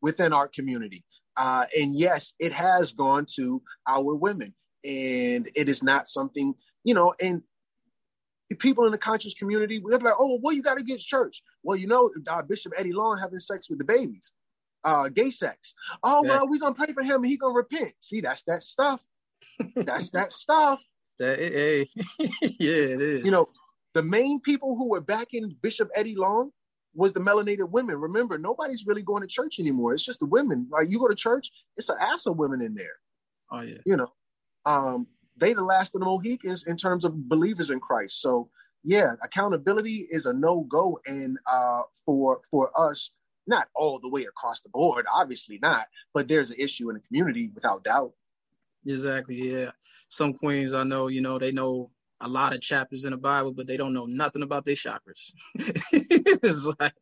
within 0.00 0.32
our 0.32 0.48
community. 0.48 1.04
Uh, 1.36 1.66
and 1.78 1.94
yes 1.94 2.32
it 2.38 2.52
has 2.52 2.94
gone 2.94 3.26
to 3.36 3.60
our 3.86 4.14
women. 4.14 4.54
And 4.82 5.50
it 5.54 5.68
is 5.68 5.82
not 5.82 6.08
something 6.08 6.54
you 6.84 6.94
know 6.94 7.12
and 7.20 7.42
people 8.58 8.86
in 8.86 8.92
the 8.92 8.98
conscious 9.10 9.34
community 9.34 9.82
they're 9.86 9.98
like 9.98 10.14
oh 10.18 10.38
well 10.42 10.54
you 10.54 10.62
got 10.62 10.78
to 10.78 10.84
get 10.84 11.00
church. 11.00 11.42
Well 11.62 11.76
you 11.76 11.86
know 11.86 12.10
uh, 12.28 12.40
bishop 12.40 12.72
eddie 12.78 12.94
long 12.94 13.18
having 13.18 13.40
sex 13.40 13.68
with 13.68 13.78
the 13.78 13.84
babies 13.84 14.32
uh, 14.84 15.08
gay 15.08 15.30
sex. 15.30 15.74
Oh 16.02 16.24
yeah. 16.24 16.30
well, 16.30 16.48
we're 16.48 16.60
gonna 16.60 16.74
pray 16.74 16.92
for 16.92 17.02
him 17.02 17.16
and 17.16 17.26
he 17.26 17.36
gonna 17.36 17.54
repent. 17.54 17.92
See, 18.00 18.20
that's 18.20 18.42
that 18.44 18.62
stuff. 18.62 19.04
that's 19.74 20.10
that 20.12 20.32
stuff. 20.32 20.82
That, 21.18 21.38
hey, 21.38 21.88
yeah, 22.58 22.74
it 22.74 23.00
is. 23.00 23.24
You 23.24 23.30
know, 23.30 23.48
the 23.94 24.02
main 24.02 24.38
people 24.38 24.76
who 24.76 24.90
were 24.90 25.00
backing 25.00 25.56
Bishop 25.62 25.88
Eddie 25.94 26.14
Long 26.14 26.50
was 26.94 27.14
the 27.14 27.20
melanated 27.20 27.70
women. 27.70 27.96
Remember, 27.96 28.36
nobody's 28.36 28.86
really 28.86 29.00
going 29.00 29.22
to 29.22 29.26
church 29.26 29.58
anymore. 29.58 29.94
It's 29.94 30.04
just 30.04 30.20
the 30.20 30.26
women. 30.26 30.68
Like 30.70 30.90
you 30.90 30.98
go 30.98 31.08
to 31.08 31.14
church, 31.14 31.50
it's 31.74 31.88
an 31.88 31.96
ass 32.02 32.26
of 32.26 32.36
women 32.36 32.60
in 32.60 32.74
there. 32.74 32.96
Oh 33.50 33.62
yeah. 33.62 33.78
You 33.86 33.96
know, 33.96 34.12
um, 34.66 35.06
they 35.36 35.52
the 35.52 35.62
last 35.62 35.94
of 35.94 36.00
the 36.00 36.06
Mohicans 36.06 36.66
in 36.66 36.76
terms 36.76 37.06
of 37.06 37.28
believers 37.28 37.70
in 37.70 37.80
Christ. 37.80 38.20
So 38.20 38.50
yeah, 38.82 39.12
accountability 39.22 40.06
is 40.10 40.26
a 40.26 40.32
no 40.32 40.60
go, 40.68 41.00
and 41.06 41.38
uh, 41.50 41.82
for 42.04 42.40
for 42.50 42.70
us 42.78 43.12
not 43.46 43.68
all 43.74 43.98
the 43.98 44.08
way 44.08 44.24
across 44.24 44.60
the 44.60 44.68
board, 44.68 45.06
obviously 45.14 45.58
not, 45.62 45.86
but 46.14 46.28
there's 46.28 46.50
an 46.50 46.58
issue 46.58 46.88
in 46.90 46.94
the 46.94 47.00
community 47.00 47.50
without 47.54 47.84
doubt. 47.84 48.12
Exactly. 48.86 49.52
Yeah. 49.52 49.70
Some 50.08 50.34
queens 50.34 50.72
I 50.72 50.84
know, 50.84 51.08
you 51.08 51.20
know, 51.20 51.38
they 51.38 51.52
know 51.52 51.90
a 52.20 52.28
lot 52.28 52.54
of 52.54 52.60
chapters 52.60 53.04
in 53.04 53.10
the 53.10 53.16
Bible, 53.16 53.52
but 53.52 53.66
they 53.66 53.76
don't 53.76 53.92
know 53.92 54.06
nothing 54.06 54.42
about 54.42 54.64
their 54.64 54.74
chakras. 54.74 55.32
it's 55.54 56.66
like 56.80 56.94